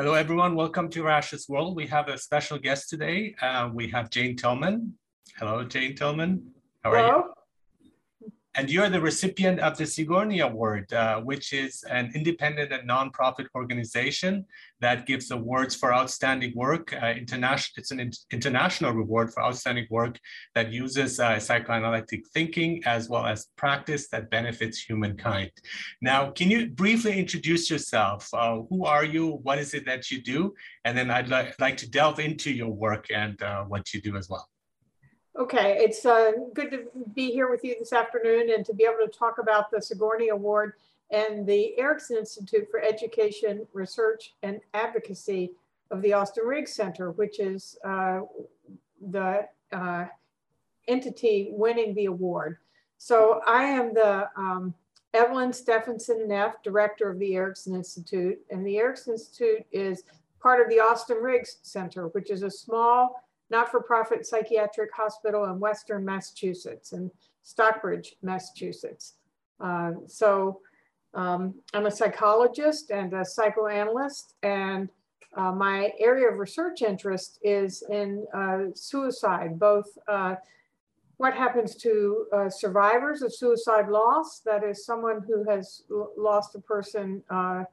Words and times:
Hello, 0.00 0.14
everyone. 0.14 0.54
Welcome 0.54 0.88
to 0.92 1.02
Rash's 1.02 1.46
World. 1.46 1.76
We 1.76 1.86
have 1.88 2.08
a 2.08 2.16
special 2.16 2.56
guest 2.56 2.88
today. 2.88 3.34
Uh, 3.42 3.68
we 3.70 3.86
have 3.88 4.08
Jane 4.08 4.34
Tillman. 4.34 4.94
Hello, 5.36 5.62
Jane 5.62 5.94
Tillman. 5.94 6.40
How 6.82 6.92
Hello. 6.92 7.02
are 7.02 7.16
you? 7.18 7.39
And 8.56 8.68
you're 8.68 8.88
the 8.88 9.00
recipient 9.00 9.60
of 9.60 9.78
the 9.78 9.86
Sigourney 9.86 10.40
Award, 10.40 10.92
uh, 10.92 11.20
which 11.20 11.52
is 11.52 11.84
an 11.84 12.10
independent 12.16 12.72
and 12.72 12.88
nonprofit 12.88 13.46
organization 13.54 14.44
that 14.80 15.06
gives 15.06 15.30
awards 15.30 15.76
for 15.76 15.94
outstanding 15.94 16.52
work. 16.56 16.92
Uh, 16.92 17.14
international, 17.16 17.74
it's 17.76 17.92
an 17.92 18.00
in 18.00 18.10
international 18.32 18.92
reward 18.92 19.32
for 19.32 19.44
outstanding 19.44 19.86
work 19.88 20.18
that 20.56 20.72
uses 20.72 21.20
uh, 21.20 21.38
psychoanalytic 21.38 22.26
thinking 22.34 22.82
as 22.86 23.08
well 23.08 23.24
as 23.24 23.46
practice 23.56 24.08
that 24.08 24.30
benefits 24.30 24.82
humankind. 24.82 25.52
Now, 26.02 26.30
can 26.32 26.50
you 26.50 26.70
briefly 26.70 27.16
introduce 27.20 27.70
yourself? 27.70 28.28
Uh, 28.34 28.62
who 28.68 28.84
are 28.84 29.04
you? 29.04 29.38
What 29.44 29.58
is 29.58 29.74
it 29.74 29.86
that 29.86 30.10
you 30.10 30.20
do? 30.22 30.54
And 30.84 30.98
then 30.98 31.08
I'd 31.08 31.28
li 31.28 31.52
like 31.60 31.76
to 31.78 31.88
delve 31.88 32.18
into 32.18 32.50
your 32.50 32.70
work 32.70 33.06
and 33.14 33.40
uh, 33.42 33.62
what 33.64 33.94
you 33.94 34.00
do 34.00 34.16
as 34.16 34.28
well. 34.28 34.49
Okay, 35.38 35.76
it's 35.80 36.04
uh, 36.04 36.32
good 36.54 36.70
to 36.72 36.86
be 37.14 37.30
here 37.30 37.48
with 37.48 37.62
you 37.62 37.76
this 37.78 37.92
afternoon 37.92 38.50
and 38.50 38.66
to 38.66 38.74
be 38.74 38.84
able 38.84 39.06
to 39.06 39.18
talk 39.18 39.38
about 39.38 39.70
the 39.70 39.80
Sigourney 39.80 40.28
Award 40.28 40.72
and 41.10 41.46
the 41.46 41.78
Erikson 41.78 42.16
Institute 42.16 42.68
for 42.68 42.80
Education, 42.80 43.66
Research, 43.72 44.34
and 44.42 44.60
Advocacy 44.74 45.52
of 45.92 46.02
the 46.02 46.12
Austin 46.12 46.44
Riggs 46.44 46.74
Center, 46.74 47.12
which 47.12 47.38
is 47.38 47.78
uh, 47.84 48.20
the 49.10 49.46
uh, 49.72 50.06
entity 50.88 51.50
winning 51.52 51.94
the 51.94 52.06
award. 52.06 52.58
So 52.98 53.40
I 53.46 53.62
am 53.64 53.94
the 53.94 54.28
um, 54.36 54.74
Evelyn 55.14 55.52
Stefansson 55.52 56.26
Nef, 56.26 56.60
director 56.64 57.08
of 57.08 57.20
the 57.20 57.36
Erikson 57.36 57.76
Institute, 57.76 58.38
and 58.50 58.66
the 58.66 58.78
Erikson 58.78 59.12
Institute 59.12 59.64
is 59.70 60.02
part 60.42 60.60
of 60.60 60.68
the 60.68 60.80
Austin 60.80 61.18
Riggs 61.18 61.58
Center, 61.62 62.08
which 62.08 62.30
is 62.30 62.42
a 62.42 62.50
small 62.50 63.22
not-for-profit 63.50 64.26
psychiatric 64.26 64.90
hospital 64.94 65.44
in 65.44 65.58
Western 65.58 66.04
Massachusetts 66.04 66.92
in 66.92 67.10
Stockbridge, 67.42 68.16
Massachusetts. 68.22 69.14
Uh, 69.60 69.92
so 70.06 70.60
um, 71.14 71.54
I'm 71.74 71.86
a 71.86 71.90
psychologist 71.90 72.90
and 72.90 73.12
a 73.12 73.24
psychoanalyst 73.24 74.34
and 74.42 74.88
uh, 75.36 75.52
my 75.52 75.92
area 75.98 76.28
of 76.28 76.38
research 76.38 76.82
interest 76.82 77.38
is 77.42 77.84
in 77.88 78.26
uh, 78.34 78.64
suicide, 78.74 79.58
both 79.58 79.86
uh, 80.08 80.34
what 81.18 81.34
happens 81.34 81.76
to 81.76 82.26
uh, 82.32 82.48
survivors 82.48 83.22
of 83.22 83.34
suicide 83.34 83.88
loss, 83.88 84.40
that 84.40 84.64
is 84.64 84.84
someone 84.84 85.22
who 85.26 85.44
has 85.48 85.82
lost 86.16 86.54
a 86.54 86.60
person 86.60 87.22
uh, 87.30 87.64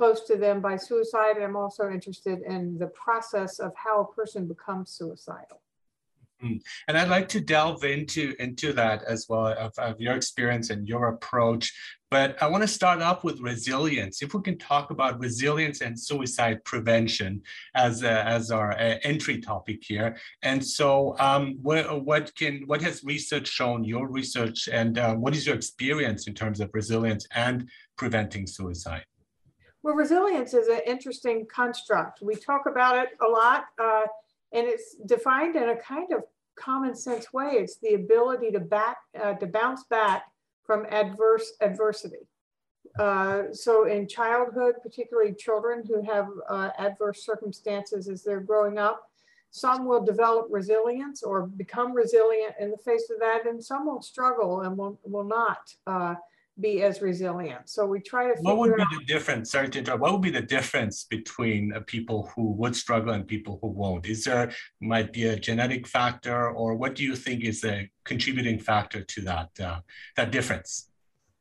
close 0.00 0.22
to 0.22 0.34
them 0.34 0.62
by 0.62 0.76
suicide. 0.76 1.36
I'm 1.36 1.56
also 1.56 1.90
interested 1.90 2.38
in 2.54 2.78
the 2.78 2.86
process 2.86 3.58
of 3.58 3.70
how 3.76 4.00
a 4.00 4.12
person 4.18 4.48
becomes 4.48 4.92
suicidal. 4.92 5.60
Hmm. 6.40 6.54
And 6.88 6.96
I'd 6.96 7.10
like 7.10 7.28
to 7.28 7.40
delve 7.54 7.84
into, 7.84 8.34
into 8.38 8.72
that 8.72 9.02
as 9.02 9.26
well 9.28 9.48
of, 9.48 9.74
of 9.76 10.00
your 10.00 10.14
experience 10.14 10.70
and 10.70 10.88
your 10.88 11.08
approach. 11.08 11.70
But 12.10 12.42
I 12.42 12.46
want 12.46 12.62
to 12.62 12.76
start 12.78 13.02
off 13.02 13.24
with 13.24 13.40
resilience. 13.40 14.22
If 14.22 14.32
we 14.32 14.40
can 14.40 14.56
talk 14.56 14.90
about 14.90 15.20
resilience 15.20 15.82
and 15.82 16.00
suicide 16.00 16.64
prevention 16.64 17.42
as, 17.74 18.02
a, 18.02 18.26
as 18.26 18.50
our 18.50 18.72
uh, 18.72 18.96
entry 19.02 19.38
topic 19.38 19.80
here. 19.84 20.16
And 20.42 20.64
so 20.64 21.14
um, 21.18 21.58
what, 21.60 22.06
what, 22.06 22.34
can, 22.36 22.62
what 22.64 22.80
has 22.80 23.04
research 23.04 23.48
shown, 23.48 23.84
your 23.84 24.08
research, 24.08 24.66
and 24.72 24.96
uh, 24.96 25.14
what 25.14 25.36
is 25.36 25.44
your 25.46 25.56
experience 25.56 26.26
in 26.26 26.32
terms 26.32 26.58
of 26.60 26.70
resilience 26.72 27.26
and 27.34 27.68
preventing 27.98 28.46
suicide? 28.46 29.04
Well, 29.82 29.94
resilience 29.94 30.52
is 30.52 30.68
an 30.68 30.80
interesting 30.86 31.46
construct. 31.46 32.20
We 32.20 32.34
talk 32.34 32.66
about 32.66 32.96
it 32.98 33.10
a 33.26 33.28
lot, 33.28 33.64
uh, 33.78 34.02
and 34.52 34.66
it's 34.66 34.96
defined 35.06 35.56
in 35.56 35.70
a 35.70 35.76
kind 35.76 36.12
of 36.12 36.24
common 36.54 36.94
sense 36.94 37.32
way. 37.32 37.52
It's 37.52 37.76
the 37.76 37.94
ability 37.94 38.50
to 38.52 38.60
back 38.60 38.98
uh, 39.20 39.34
to 39.34 39.46
bounce 39.46 39.84
back 39.84 40.24
from 40.64 40.86
adverse 40.90 41.54
adversity. 41.62 42.28
Uh, 42.98 43.44
so 43.52 43.86
in 43.86 44.06
childhood, 44.06 44.74
particularly 44.82 45.32
children 45.32 45.82
who 45.86 46.02
have 46.02 46.26
uh, 46.48 46.70
adverse 46.78 47.24
circumstances 47.24 48.08
as 48.08 48.22
they're 48.22 48.40
growing 48.40 48.78
up, 48.78 49.10
some 49.50 49.86
will 49.86 50.04
develop 50.04 50.46
resilience 50.50 51.22
or 51.22 51.46
become 51.46 51.92
resilient 51.92 52.54
in 52.60 52.70
the 52.70 52.76
face 52.76 53.08
of 53.10 53.18
that, 53.20 53.46
and 53.46 53.64
some 53.64 53.86
will 53.86 54.02
struggle 54.02 54.60
and 54.60 54.76
will, 54.76 54.98
will 55.04 55.24
not 55.24 55.72
uh, 55.86 56.14
be 56.60 56.82
as 56.82 57.00
resilient. 57.00 57.68
So 57.68 57.86
we 57.86 58.00
try 58.00 58.28
to. 58.28 58.34
What 58.40 58.58
would 58.58 58.76
be 58.76 58.82
out, 58.82 58.88
the 58.98 59.04
difference? 59.04 59.50
Sorry 59.50 59.68
to 59.68 59.78
interrupt. 59.78 60.00
What 60.00 60.12
would 60.12 60.22
be 60.22 60.30
the 60.30 60.42
difference 60.42 61.04
between 61.04 61.72
uh, 61.72 61.80
people 61.86 62.30
who 62.34 62.52
would 62.52 62.76
struggle 62.76 63.12
and 63.14 63.26
people 63.26 63.58
who 63.60 63.68
won't? 63.68 64.06
Is 64.06 64.24
there 64.24 64.52
might 64.80 65.12
be 65.12 65.24
a 65.24 65.36
genetic 65.38 65.86
factor, 65.86 66.50
or 66.50 66.74
what 66.74 66.94
do 66.94 67.04
you 67.04 67.16
think 67.16 67.44
is 67.44 67.64
a 67.64 67.90
contributing 68.04 68.58
factor 68.58 69.02
to 69.02 69.20
that 69.22 69.50
uh, 69.60 69.80
that 70.16 70.30
difference? 70.30 70.88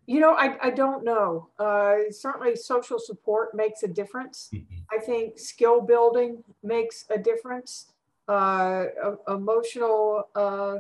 You 0.06 0.20
know, 0.20 0.34
I, 0.34 0.58
I 0.60 0.70
don't 0.72 1.04
know. 1.04 1.50
Uh, 1.60 1.98
certainly, 2.10 2.56
social 2.56 2.98
support 2.98 3.54
makes 3.54 3.84
a 3.84 3.88
difference. 3.88 4.50
Mm-hmm. 4.52 4.78
I 4.92 5.00
think 5.00 5.38
skill 5.38 5.82
building 5.82 6.44
makes 6.64 7.06
a 7.12 7.18
difference. 7.18 7.92
Uh, 8.28 8.86
emotional 9.28 10.30
uh, 10.36 10.76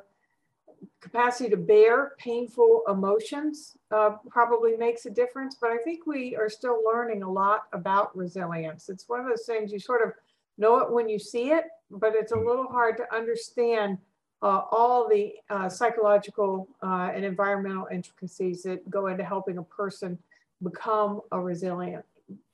capacity 1.01 1.49
to 1.49 1.57
bear 1.57 2.13
painful 2.17 2.83
emotions 2.87 3.77
uh, 3.91 4.11
probably 4.29 4.75
makes 4.75 5.05
a 5.05 5.09
difference, 5.09 5.55
but 5.59 5.71
I 5.71 5.77
think 5.77 6.05
we 6.05 6.35
are 6.35 6.49
still 6.49 6.79
learning 6.85 7.23
a 7.23 7.31
lot 7.31 7.63
about 7.73 8.15
resilience. 8.15 8.89
It's 8.89 9.07
one 9.07 9.19
of 9.21 9.27
those 9.27 9.45
things 9.45 9.71
you 9.71 9.79
sort 9.79 10.05
of 10.05 10.13
know 10.57 10.77
it 10.79 10.91
when 10.91 11.07
you 11.07 11.17
see 11.17 11.51
it, 11.51 11.65
but 11.89 12.13
it's 12.15 12.31
a 12.31 12.35
hmm. 12.35 12.47
little 12.47 12.67
hard 12.67 12.97
to 12.97 13.15
understand 13.15 13.97
uh, 14.41 14.61
all 14.71 15.07
the 15.09 15.33
uh, 15.49 15.67
psychological 15.67 16.67
uh, 16.81 17.11
and 17.13 17.25
environmental 17.25 17.87
intricacies 17.91 18.63
that 18.63 18.89
go 18.89 19.07
into 19.07 19.23
helping 19.23 19.57
a 19.57 19.63
person 19.63 20.17
become 20.63 21.21
a 21.31 21.39
resilient 21.39 22.05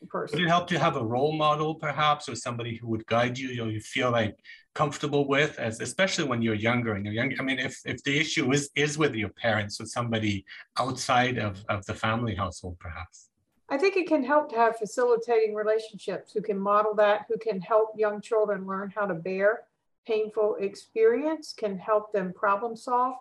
person. 0.08 0.40
Would 0.40 0.46
it 0.46 0.50
help 0.50 0.68
to 0.70 0.80
have 0.80 0.96
a 0.96 1.04
role 1.04 1.34
model 1.34 1.76
perhaps 1.76 2.30
or 2.30 2.36
somebody 2.36 2.76
who 2.76 2.88
would 2.88 3.06
guide 3.08 3.38
you, 3.38 3.50
you 3.50 3.58
know, 3.58 3.70
you 3.70 3.82
feel 3.82 4.12
like 4.12 4.38
comfortable 4.76 5.28
with 5.28 5.58
as 5.58 5.82
especially 5.82 6.26
when 6.26 6.42
you're 6.42 6.54
younger 6.70 6.94
and 6.94 7.06
you're 7.06 7.14
young 7.14 7.34
i 7.40 7.44
mean 7.44 7.60
if 7.60 7.82
if 7.86 8.04
the 8.04 8.20
issue 8.20 8.52
is 8.52 8.70
is 8.76 8.98
with 8.98 9.16
your 9.16 9.30
parents 9.30 9.80
or 9.82 9.86
somebody 9.86 10.46
outside 10.78 11.38
of 11.38 11.64
of 11.70 11.86
the 11.86 11.94
family 11.94 12.36
household 12.36 12.78
perhaps. 12.80 13.30
I 13.68 13.78
think 13.80 13.98
it 13.98 14.08
can 14.08 14.24
help 14.24 14.52
to 14.52 14.58
have 14.58 14.78
facilitating 14.78 15.56
relationships 15.56 16.32
who 16.32 16.42
can 16.44 16.60
model 16.60 16.94
that 16.96 17.26
who 17.28 17.38
can 17.40 17.60
help 17.60 17.90
young 17.98 18.22
children 18.22 18.68
learn 18.68 18.94
how 18.96 19.08
to 19.08 19.16
bear 19.16 19.64
painful 20.06 20.56
experience 20.60 21.54
can 21.54 21.78
help 21.78 22.12
them 22.12 22.34
problem 22.34 22.76
solve 22.76 23.16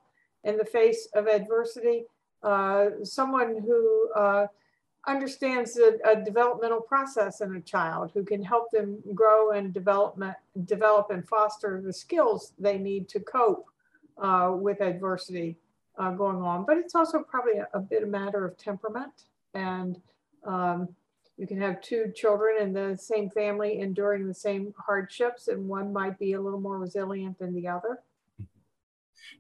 in 0.44 0.56
the 0.56 0.64
face 0.64 1.08
of 1.14 1.26
adversity. 1.26 2.04
Uh, 2.42 2.90
someone 3.02 3.62
who 3.66 4.10
uh, 4.14 4.46
understands 5.06 5.76
a, 5.76 5.98
a, 6.04 6.24
developmental 6.24 6.80
process 6.80 7.40
in 7.40 7.54
a 7.56 7.60
child 7.60 8.10
who 8.14 8.24
can 8.24 8.42
help 8.42 8.70
them 8.70 8.98
grow 9.14 9.50
and 9.50 9.72
development, 9.72 10.34
develop 10.64 11.10
and 11.10 11.28
foster 11.28 11.80
the 11.84 11.92
skills 11.92 12.52
they 12.58 12.78
need 12.78 13.08
to 13.08 13.20
cope 13.20 13.66
uh, 14.22 14.52
with 14.54 14.80
adversity 14.80 15.56
uh, 15.98 16.10
going 16.12 16.42
on. 16.42 16.64
But 16.64 16.78
it's 16.78 16.94
also 16.94 17.20
probably 17.20 17.58
a, 17.58 17.68
a, 17.74 17.80
bit 17.80 18.02
a 18.02 18.06
matter 18.06 18.44
of 18.44 18.56
temperament. 18.56 19.24
And 19.52 20.00
um, 20.44 20.88
you 21.36 21.46
can 21.46 21.60
have 21.60 21.80
two 21.80 22.12
children 22.14 22.60
in 22.60 22.72
the 22.72 22.96
same 22.96 23.28
family 23.30 23.80
enduring 23.80 24.26
the 24.26 24.34
same 24.34 24.72
hardships, 24.78 25.48
and 25.48 25.68
one 25.68 25.92
might 25.92 26.18
be 26.18 26.32
a 26.32 26.40
little 26.40 26.60
more 26.60 26.78
resilient 26.78 27.38
than 27.38 27.54
the 27.54 27.68
other. 27.68 28.00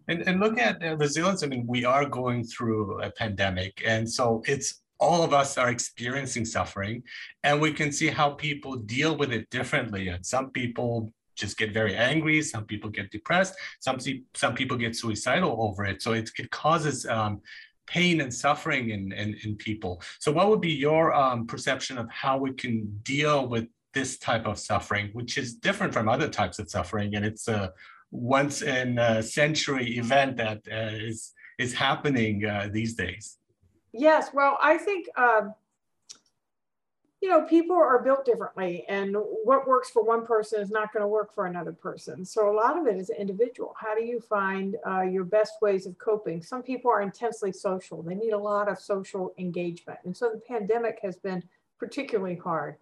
And, 0.08 0.26
and 0.26 0.40
look 0.40 0.58
at 0.58 0.82
uh, 0.82 0.96
resilience. 0.96 1.42
I 1.42 1.46
mean, 1.46 1.66
we 1.66 1.84
are 1.84 2.04
going 2.06 2.44
through 2.44 3.02
a 3.02 3.10
pandemic, 3.10 3.82
and 3.86 4.10
so 4.10 4.42
it's 4.46 4.82
all 5.04 5.22
of 5.22 5.32
us 5.32 5.58
are 5.58 5.70
experiencing 5.70 6.44
suffering 6.44 7.02
and 7.42 7.60
we 7.60 7.72
can 7.72 7.90
see 7.92 8.08
how 8.08 8.30
people 8.30 8.76
deal 8.76 9.16
with 9.20 9.30
it 9.32 9.48
differently. 9.50 10.08
And 10.08 10.24
some 10.24 10.50
people 10.50 11.12
just 11.36 11.58
get 11.58 11.72
very 11.72 11.96
angry 11.96 12.40
some 12.42 12.64
people 12.64 12.88
get 12.88 13.10
depressed 13.10 13.54
some 13.80 13.98
some 14.34 14.54
people 14.54 14.76
get 14.76 14.94
suicidal 14.96 15.52
over 15.66 15.84
it. 15.84 16.00
So 16.00 16.12
it, 16.12 16.30
it 16.38 16.50
causes 16.50 17.06
um, 17.06 17.40
pain 17.86 18.20
and 18.20 18.32
suffering 18.32 18.90
in, 18.90 19.12
in, 19.12 19.36
in 19.44 19.56
people. 19.56 20.00
So 20.20 20.32
what 20.32 20.48
would 20.48 20.60
be 20.60 20.72
your 20.72 21.12
um, 21.12 21.46
perception 21.46 21.98
of 21.98 22.08
how 22.08 22.38
we 22.38 22.52
can 22.52 22.74
deal 23.02 23.46
with 23.48 23.66
this 23.92 24.18
type 24.18 24.46
of 24.46 24.58
suffering 24.58 25.10
which 25.12 25.38
is 25.38 25.54
different 25.54 25.92
from 25.92 26.08
other 26.08 26.28
types 26.28 26.58
of 26.58 26.68
suffering 26.68 27.14
and 27.14 27.24
it's 27.24 27.46
a 27.48 27.72
once 28.10 28.62
in 28.62 28.98
a 28.98 29.22
century 29.22 29.98
event 29.98 30.36
that 30.36 30.60
uh, 30.70 31.08
is 31.10 31.32
is 31.58 31.72
happening 31.72 32.44
uh, 32.44 32.68
these 32.72 32.94
days 32.94 33.38
Yes, 33.96 34.30
well, 34.34 34.58
I 34.60 34.76
think, 34.76 35.06
um, 35.16 35.54
you 37.22 37.28
know, 37.28 37.42
people 37.42 37.76
are 37.76 38.02
built 38.02 38.24
differently, 38.24 38.84
and 38.88 39.16
what 39.44 39.68
works 39.68 39.88
for 39.88 40.02
one 40.02 40.26
person 40.26 40.60
is 40.60 40.68
not 40.68 40.92
going 40.92 41.02
to 41.02 41.06
work 41.06 41.32
for 41.32 41.46
another 41.46 41.72
person. 41.72 42.24
So 42.24 42.50
a 42.50 42.52
lot 42.52 42.76
of 42.76 42.88
it 42.88 42.96
is 42.96 43.08
individual. 43.08 43.72
How 43.78 43.94
do 43.94 44.02
you 44.04 44.18
find 44.20 44.76
uh, 44.84 45.02
your 45.02 45.22
best 45.22 45.54
ways 45.62 45.86
of 45.86 45.96
coping? 45.98 46.42
Some 46.42 46.60
people 46.60 46.90
are 46.90 47.02
intensely 47.02 47.52
social, 47.52 48.02
they 48.02 48.16
need 48.16 48.32
a 48.32 48.38
lot 48.38 48.68
of 48.68 48.80
social 48.80 49.32
engagement. 49.38 50.00
And 50.04 50.14
so 50.14 50.28
the 50.28 50.40
pandemic 50.40 50.98
has 51.02 51.16
been 51.16 51.44
particularly 51.78 52.34
hard 52.34 52.74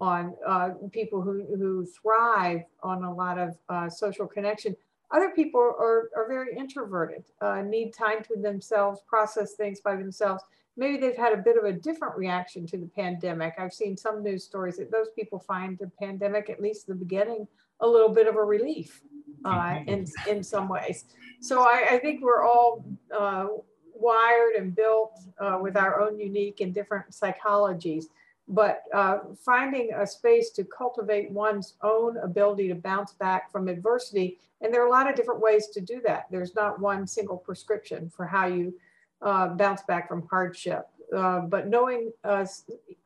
on 0.00 0.34
uh, 0.44 0.70
people 0.90 1.22
who, 1.22 1.46
who 1.56 1.86
thrive 1.86 2.62
on 2.82 3.04
a 3.04 3.14
lot 3.14 3.38
of 3.38 3.56
uh, 3.68 3.88
social 3.88 4.26
connection. 4.26 4.76
Other 5.10 5.30
people 5.30 5.60
are, 5.60 6.10
are 6.14 6.28
very 6.28 6.56
introverted, 6.56 7.24
uh, 7.40 7.62
need 7.62 7.94
time 7.94 8.22
to 8.24 8.40
themselves, 8.40 9.00
process 9.06 9.54
things 9.54 9.80
by 9.80 9.96
themselves. 9.96 10.42
Maybe 10.76 10.98
they've 10.98 11.16
had 11.16 11.32
a 11.32 11.38
bit 11.38 11.56
of 11.56 11.64
a 11.64 11.72
different 11.72 12.16
reaction 12.16 12.66
to 12.68 12.76
the 12.76 12.86
pandemic. 12.86 13.54
I've 13.58 13.72
seen 13.72 13.96
some 13.96 14.22
news 14.22 14.44
stories 14.44 14.76
that 14.76 14.92
those 14.92 15.08
people 15.16 15.38
find 15.38 15.78
the 15.78 15.90
pandemic, 15.98 16.50
at 16.50 16.60
least 16.60 16.86
the 16.86 16.94
beginning, 16.94 17.48
a 17.80 17.86
little 17.86 18.10
bit 18.10 18.26
of 18.26 18.36
a 18.36 18.42
relief 18.42 19.02
uh, 19.44 19.50
mm-hmm. 19.50 19.88
in, 19.88 20.06
in 20.28 20.42
some 20.42 20.68
ways. 20.68 21.06
So 21.40 21.62
I, 21.62 21.86
I 21.92 21.98
think 21.98 22.22
we're 22.22 22.44
all 22.44 22.84
uh, 23.16 23.46
wired 23.94 24.54
and 24.56 24.74
built 24.74 25.18
uh, 25.40 25.58
with 25.60 25.76
our 25.76 26.00
own 26.00 26.18
unique 26.18 26.60
and 26.60 26.74
different 26.74 27.10
psychologies 27.10 28.04
but 28.48 28.84
uh, 28.94 29.18
finding 29.44 29.92
a 29.94 30.06
space 30.06 30.50
to 30.50 30.64
cultivate 30.64 31.30
one's 31.30 31.74
own 31.82 32.16
ability 32.18 32.68
to 32.68 32.74
bounce 32.74 33.12
back 33.12 33.52
from 33.52 33.68
adversity. 33.68 34.38
And 34.60 34.72
there 34.72 34.82
are 34.82 34.86
a 34.86 34.90
lot 34.90 35.08
of 35.08 35.14
different 35.14 35.40
ways 35.40 35.68
to 35.68 35.80
do 35.80 36.00
that. 36.06 36.26
There's 36.30 36.54
not 36.54 36.80
one 36.80 37.06
single 37.06 37.36
prescription 37.36 38.10
for 38.10 38.26
how 38.26 38.46
you 38.46 38.74
uh, 39.20 39.48
bounce 39.48 39.82
back 39.82 40.08
from 40.08 40.26
hardship. 40.28 40.88
Uh, 41.14 41.40
but 41.40 41.68
knowing 41.68 42.12
uh, 42.24 42.46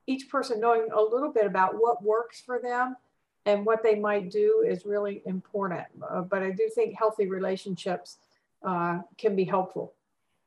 each 0.07 0.29
person 0.29 0.61
knowing 0.61 0.89
a 0.95 1.01
little 1.01 1.33
bit 1.33 1.47
about 1.47 1.75
what 1.75 2.03
works 2.03 2.41
for 2.41 2.61
them 2.61 2.97
and 3.45 3.67
what 3.67 3.83
they 3.83 3.97
might 3.97 4.31
do 4.31 4.65
is 4.67 4.87
really 4.87 5.23
important. 5.27 5.87
Uh, 6.09 6.21
but 6.23 6.43
I 6.43 6.51
do 6.51 6.69
think 6.75 6.97
healthy 6.97 7.27
relationships 7.27 8.19
uh, 8.63 9.01
can 9.19 9.35
be 9.35 9.45
helpful. 9.45 9.95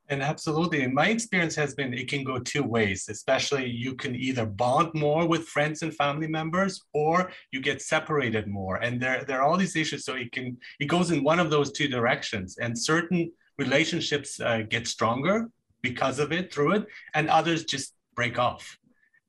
And 0.09 0.21
absolutely. 0.21 0.85
my 0.87 1.07
experience 1.07 1.55
has 1.55 1.73
been 1.73 1.93
it 1.93 2.07
can 2.07 2.23
go 2.23 2.37
two 2.37 2.63
ways, 2.63 3.07
especially 3.09 3.67
you 3.67 3.95
can 3.95 4.15
either 4.15 4.45
bond 4.45 4.93
more 4.93 5.27
with 5.27 5.47
friends 5.47 5.81
and 5.81 5.95
family 5.95 6.27
members 6.27 6.81
or 6.93 7.31
you 7.51 7.59
get 7.59 7.81
separated 7.81 8.47
more. 8.47 8.75
And 8.77 9.01
there, 9.01 9.23
there 9.23 9.41
are 9.41 9.47
all 9.47 9.57
these 9.57 9.75
issues. 9.75 10.05
So 10.05 10.13
it 10.15 10.31
can 10.31 10.57
it 10.79 10.85
goes 10.85 11.09
in 11.09 11.23
one 11.23 11.39
of 11.39 11.49
those 11.49 11.71
two 11.71 11.87
directions. 11.87 12.57
And 12.59 12.77
certain 12.77 13.31
relationships 13.57 14.39
uh, 14.39 14.61
get 14.69 14.87
stronger 14.87 15.49
because 15.81 16.19
of 16.19 16.31
it, 16.31 16.53
through 16.53 16.73
it, 16.73 16.87
and 17.15 17.29
others 17.29 17.65
just 17.65 17.93
break 18.15 18.37
off. 18.37 18.77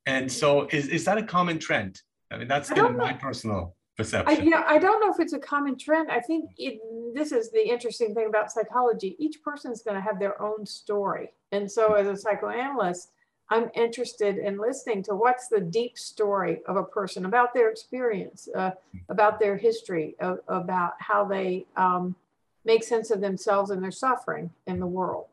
And 0.05 0.31
so 0.31 0.69
is, 0.70 0.88
is 0.88 1.05
that 1.06 1.19
a 1.19 1.22
common 1.22 1.58
trend? 1.58 2.00
I 2.31 2.38
mean, 2.38 2.49
that's 2.49 2.70
been 2.70 2.96
my 2.96 3.12
personal 3.12 3.75
perception. 3.96 4.38
I, 4.38 4.43
you 4.43 4.50
know, 4.50 4.62
I 4.66 4.78
don't 4.78 5.00
know 5.00 5.12
if 5.12 5.20
it's 5.20 5.32
a 5.32 5.38
common 5.38 5.78
trend. 5.78 6.10
I 6.10 6.20
think 6.20 6.50
it, 6.58 6.81
this 7.14 7.32
is 7.32 7.50
the 7.50 7.66
interesting 7.66 8.14
thing 8.14 8.26
about 8.26 8.52
psychology. 8.52 9.16
Each 9.19 9.43
person 9.43 9.72
is 9.72 9.82
going 9.82 9.96
to 9.96 10.00
have 10.00 10.19
their 10.19 10.40
own 10.40 10.66
story. 10.66 11.32
And 11.52 11.70
so 11.70 11.94
as 11.94 12.06
a 12.06 12.16
psychoanalyst, 12.16 13.10
I'm 13.48 13.70
interested 13.75 14.38
in 14.38 14.58
listening 14.58 15.02
to 15.04 15.14
what's 15.14 15.48
the 15.48 15.60
deep 15.60 15.96
story 15.96 16.62
of 16.66 16.76
a 16.76 16.82
person 16.82 17.26
about 17.26 17.54
their 17.54 17.70
experience, 17.70 18.48
uh, 18.54 18.72
about 19.08 19.38
their 19.38 19.56
history, 19.56 20.16
uh, 20.20 20.37
about 20.48 20.94
how 20.98 21.25
they 21.25 21.66
um, 21.76 22.16
make 22.64 22.82
sense 22.82 23.10
of 23.10 23.20
themselves 23.20 23.70
and 23.70 23.82
their 23.82 23.93
suffering 23.93 24.50
in 24.66 24.81
the 24.81 24.87
world. 24.87 25.26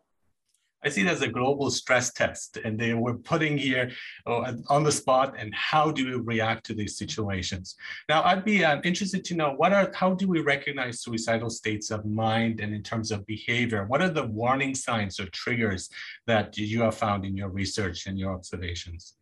I 0.85 0.89
see 0.89 1.01
it 1.01 1.07
as 1.07 1.21
a 1.21 1.27
global 1.27 1.71
stress 1.71 2.12
test, 2.12 2.57
and 2.57 2.77
they 2.77 2.94
were 2.94 3.15
putting 3.15 3.57
here 3.57 3.91
uh, 4.25 4.53
on 4.68 4.83
the 4.83 4.91
spot 4.91 5.35
and 5.38 5.53
how 5.56 5.91
do 5.91 6.06
we 6.06 6.15
react 6.15 6.65
to 6.65 6.74
these 6.74 6.97
situations. 6.97 7.75
Now, 8.09 8.24
I'd 8.24 8.44
be 8.44 8.65
uh, 8.65 8.81
interested 8.83 9.24
to 9.25 9.35
know 9.35 9.53
what 9.53 9.71
are 9.71 9.91
how 9.95 10.13
do 10.13 10.27
we 10.27 10.41
recognize 10.41 11.01
suicidal 11.01 11.50
states 11.50 11.89
of 11.89 12.06
mind 12.06 12.59
and 12.59 12.74
in 12.74 12.83
terms 12.83 13.12
of 13.12 13.25
behavior? 13.25 13.85
What 13.85 14.01
are 14.01 14.09
the 14.09 14.27
warning 14.27 14.75
signs 14.75 15.19
or 15.19 15.27
triggers 15.27 15.89
that 16.27 16.57
you 16.57 16.81
have 16.81 16.95
found 16.95 17.24
in 17.24 17.38
your 17.38 17.50
research 17.50 18.06
and 18.07 18.19
your 18.19 18.33
observations? 18.33 19.15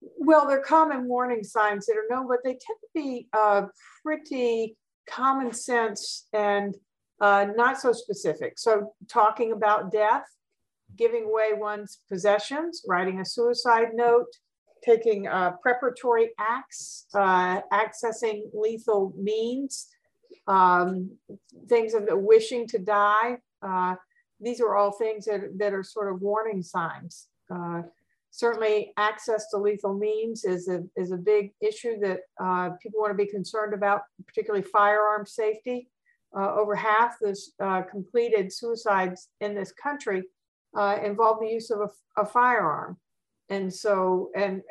Well, 0.00 0.46
they're 0.46 0.62
common 0.62 1.06
warning 1.06 1.44
signs 1.44 1.86
that 1.86 1.96
are 1.96 2.06
known, 2.10 2.28
but 2.28 2.38
they 2.44 2.52
tend 2.52 2.78
to 2.80 2.88
be 2.94 3.28
uh, 3.32 3.66
pretty 4.02 4.76
common 5.08 5.52
sense 5.52 6.28
and 6.32 6.74
uh, 7.20 7.46
not 7.54 7.78
so 7.80 7.92
specific. 7.92 8.58
So, 8.58 8.94
talking 9.08 9.52
about 9.52 9.92
death, 9.92 10.24
giving 10.96 11.24
away 11.24 11.50
one's 11.54 12.00
possessions, 12.08 12.82
writing 12.86 13.20
a 13.20 13.24
suicide 13.24 13.88
note, 13.94 14.32
taking 14.84 15.28
uh, 15.28 15.52
preparatory 15.62 16.30
acts, 16.38 17.06
uh, 17.14 17.60
accessing 17.72 18.42
lethal 18.52 19.12
means, 19.16 19.88
um, 20.46 21.10
things 21.68 21.94
of 21.94 22.04
wishing 22.10 22.66
to 22.66 22.78
die. 22.78 23.38
Uh, 23.62 23.94
these 24.40 24.60
are 24.60 24.74
all 24.74 24.92
things 24.92 25.24
that, 25.26 25.40
that 25.56 25.72
are 25.72 25.84
sort 25.84 26.12
of 26.12 26.20
warning 26.20 26.62
signs. 26.62 27.28
Uh, 27.52 27.82
certainly 28.30 28.92
access 28.96 29.48
to 29.50 29.58
lethal 29.58 29.94
means 29.94 30.44
is 30.44 30.68
a, 30.68 30.82
is 30.96 31.12
a 31.12 31.16
big 31.16 31.52
issue 31.60 31.98
that 32.00 32.20
uh, 32.42 32.70
people 32.82 33.00
want 33.00 33.10
to 33.10 33.24
be 33.24 33.30
concerned 33.30 33.74
about, 33.74 34.02
particularly 34.26 34.64
firearm 34.72 35.24
safety. 35.26 35.88
Uh, 36.34 36.54
over 36.54 36.74
half 36.74 37.18
the 37.20 37.36
completed 37.90 38.50
suicides 38.50 39.28
in 39.42 39.54
this 39.54 39.70
country 39.70 40.22
uh, 40.76 40.98
involve 41.04 41.40
the 41.40 41.48
use 41.48 41.70
of 41.70 41.80
a, 41.80 42.20
a, 42.20 42.24
firearm. 42.24 42.96
And 43.48 43.72
so, 43.72 44.30
and 44.34 44.62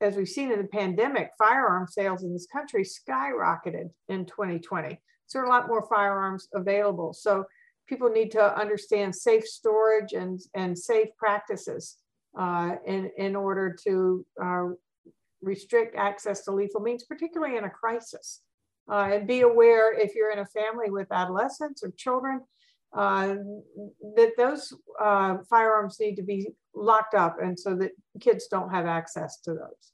as 0.00 0.16
we've 0.16 0.28
seen 0.28 0.52
in 0.52 0.58
the 0.58 0.68
pandemic, 0.68 1.30
firearm 1.38 1.86
sales 1.88 2.22
in 2.22 2.32
this 2.32 2.46
country 2.46 2.84
skyrocketed 2.84 3.90
in 4.08 4.26
2020. 4.26 5.00
So, 5.26 5.38
there 5.38 5.42
are 5.42 5.46
a 5.46 5.50
lot 5.50 5.68
more 5.68 5.86
firearms 5.88 6.48
available. 6.54 7.12
So, 7.12 7.44
people 7.88 8.10
need 8.10 8.30
to 8.32 8.58
understand 8.58 9.14
safe 9.14 9.46
storage 9.46 10.12
and, 10.12 10.40
and 10.54 10.78
safe 10.78 11.08
practices 11.18 11.96
uh, 12.38 12.76
in, 12.86 13.10
in 13.16 13.34
order 13.34 13.76
to 13.84 14.26
uh, 14.42 14.66
restrict 15.42 15.96
access 15.96 16.44
to 16.44 16.52
lethal 16.52 16.80
means, 16.80 17.04
particularly 17.04 17.56
in 17.56 17.64
a 17.64 17.70
crisis. 17.70 18.42
Uh, 18.90 19.10
and 19.12 19.26
be 19.26 19.42
aware 19.42 19.92
if 19.92 20.14
you're 20.14 20.32
in 20.32 20.38
a 20.38 20.46
family 20.46 20.90
with 20.90 21.12
adolescents 21.12 21.82
or 21.82 21.90
children, 21.96 22.40
uh, 22.96 23.36
that 24.16 24.32
those 24.36 24.72
uh, 25.00 25.38
firearms 25.48 25.98
need 26.00 26.16
to 26.16 26.22
be 26.22 26.48
locked 26.74 27.14
up 27.14 27.36
and 27.42 27.58
so 27.58 27.74
that 27.74 27.90
kids 28.20 28.46
don't 28.50 28.70
have 28.70 28.86
access 28.86 29.40
to 29.40 29.52
those. 29.52 29.92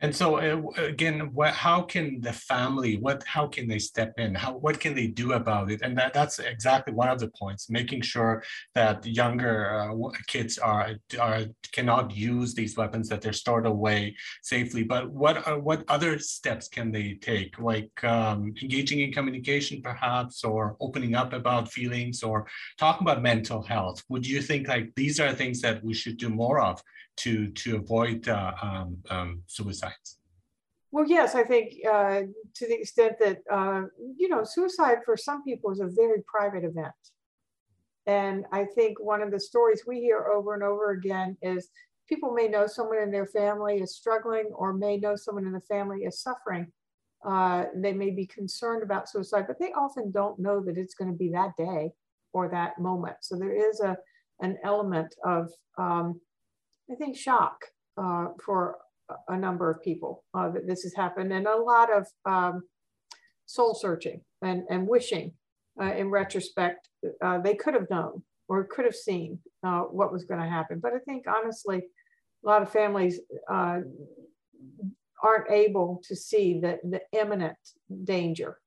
And 0.00 0.14
so 0.14 0.36
uh, 0.36 0.60
again, 0.76 1.30
what, 1.32 1.54
how 1.54 1.80
can 1.82 2.20
the 2.20 2.32
family, 2.32 2.98
what, 2.98 3.22
how 3.24 3.46
can 3.46 3.68
they 3.68 3.78
step 3.78 4.12
in? 4.18 4.34
How, 4.34 4.52
what 4.52 4.78
can 4.80 4.94
they 4.94 5.06
do 5.06 5.32
about 5.32 5.70
it? 5.70 5.80
And 5.82 5.96
that, 5.96 6.12
that's 6.12 6.38
exactly 6.40 6.92
one 6.92 7.08
of 7.08 7.20
the 7.20 7.28
points, 7.28 7.70
making 7.70 8.02
sure 8.02 8.42
that 8.74 9.06
younger 9.06 9.72
uh, 9.72 10.10
kids 10.26 10.58
are, 10.58 10.96
are 11.18 11.44
cannot 11.72 12.14
use 12.14 12.54
these 12.54 12.76
weapons, 12.76 13.08
that 13.08 13.22
they're 13.22 13.32
stored 13.32 13.66
away 13.66 14.14
safely. 14.42 14.82
But 14.82 15.10
what 15.10 15.46
are, 15.46 15.58
what 15.58 15.84
other 15.88 16.18
steps 16.18 16.68
can 16.68 16.92
they 16.92 17.14
take? 17.14 17.58
Like 17.58 18.04
um, 18.04 18.52
engaging 18.60 19.00
in 19.00 19.12
communication 19.12 19.80
perhaps, 19.80 20.44
or 20.44 20.76
opening 20.80 21.14
up 21.14 21.32
about 21.32 21.72
feelings 21.72 22.22
or 22.22 22.46
talking 22.78 23.06
about 23.06 23.22
mental 23.22 23.62
health. 23.62 24.02
Would 24.08 24.26
you 24.26 24.42
think 24.42 24.68
like 24.68 24.92
these 24.96 25.18
are 25.20 25.32
things 25.32 25.60
that 25.62 25.82
we 25.82 25.94
should 25.94 26.18
do 26.18 26.28
more 26.28 26.60
of 26.60 26.82
to 27.16 27.48
to 27.48 27.76
avoid 27.76 28.28
uh, 28.28 28.52
um, 28.62 28.98
um, 29.10 29.42
suicides? 29.46 30.18
Well, 30.90 31.06
yes, 31.06 31.34
I 31.34 31.42
think 31.42 31.74
uh, 31.86 32.22
to 32.54 32.66
the 32.66 32.80
extent 32.80 33.14
that 33.20 33.38
uh, 33.50 33.82
you 34.16 34.28
know, 34.28 34.44
suicide 34.44 34.98
for 35.04 35.16
some 35.16 35.42
people 35.42 35.70
is 35.72 35.80
a 35.80 35.88
very 35.88 36.22
private 36.26 36.64
event, 36.64 36.94
and 38.06 38.44
I 38.52 38.64
think 38.64 39.00
one 39.00 39.22
of 39.22 39.30
the 39.30 39.40
stories 39.40 39.82
we 39.86 40.00
hear 40.00 40.26
over 40.26 40.54
and 40.54 40.62
over 40.62 40.90
again 40.92 41.36
is 41.42 41.68
people 42.08 42.32
may 42.32 42.48
know 42.48 42.66
someone 42.66 42.98
in 42.98 43.10
their 43.10 43.26
family 43.26 43.80
is 43.80 43.96
struggling, 43.96 44.50
or 44.54 44.72
may 44.72 44.96
know 44.96 45.16
someone 45.16 45.46
in 45.46 45.52
the 45.52 45.60
family 45.60 46.04
is 46.04 46.20
suffering. 46.20 46.72
Uh, 47.26 47.64
they 47.74 47.92
may 47.92 48.10
be 48.10 48.26
concerned 48.26 48.82
about 48.82 49.08
suicide, 49.08 49.46
but 49.48 49.58
they 49.58 49.72
often 49.72 50.10
don't 50.10 50.38
know 50.38 50.60
that 50.60 50.76
it's 50.76 50.94
going 50.94 51.10
to 51.10 51.16
be 51.16 51.30
that 51.30 51.56
day 51.56 51.90
or 52.34 52.48
that 52.50 52.78
moment. 52.78 53.16
So 53.22 53.36
there 53.36 53.54
is 53.54 53.80
a 53.80 53.96
an 54.40 54.58
element 54.64 55.14
of 55.24 55.50
um, 55.78 56.20
I 56.90 56.94
think, 56.94 57.16
shock 57.16 57.64
uh, 57.96 58.28
for 58.44 58.76
a 59.28 59.36
number 59.36 59.70
of 59.70 59.82
people 59.82 60.24
uh, 60.34 60.50
that 60.50 60.66
this 60.66 60.82
has 60.82 60.94
happened 60.94 61.32
and 61.32 61.46
a 61.46 61.56
lot 61.56 61.90
of 61.92 62.06
um, 62.24 62.62
soul 63.46 63.74
searching 63.74 64.20
and, 64.42 64.62
and 64.70 64.86
wishing 64.88 65.32
uh, 65.80 65.92
in 65.94 66.10
retrospect 66.10 66.88
uh, 67.22 67.38
they 67.38 67.54
could 67.54 67.74
have 67.74 67.88
known 67.90 68.22
or 68.48 68.64
could 68.64 68.84
have 68.84 68.94
seen 68.94 69.38
uh, 69.62 69.80
what 69.80 70.12
was 70.12 70.24
going 70.24 70.40
to 70.40 70.48
happen. 70.48 70.78
But 70.80 70.92
I 70.92 70.98
think 71.06 71.24
honestly, 71.26 71.78
a 71.78 72.46
lot 72.46 72.62
of 72.62 72.70
families 72.70 73.20
uh, 73.50 73.80
aren't 75.22 75.50
able 75.50 76.02
to 76.04 76.16
see 76.16 76.60
the, 76.60 76.78
the 76.84 77.00
imminent 77.18 77.56
danger 78.04 78.58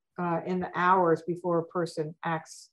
in 0.47 0.59
the 0.59 0.71
hours 0.75 1.21
before 1.27 1.59
a 1.59 1.65
person 1.65 2.15
acts 2.25 2.71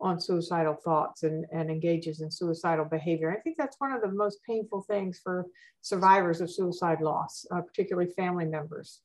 on 0.00 0.20
suicidal 0.20 0.74
thoughts 0.74 1.22
and, 1.22 1.44
and 1.52 1.70
engages 1.70 2.20
in 2.20 2.30
suicidal 2.30 2.84
behavior. 2.84 3.30
I 3.30 3.40
think 3.40 3.56
that's 3.58 3.76
one 3.78 3.92
of 3.92 4.00
the 4.00 4.08
most 4.08 4.38
painful 4.44 4.82
things 4.82 5.20
for 5.22 5.46
survivors 5.80 6.40
of 6.40 6.50
suicide 6.50 7.00
loss, 7.00 7.46
uh, 7.50 7.60
particularly 7.60 8.10
family 8.10 8.46
members. 8.46 9.00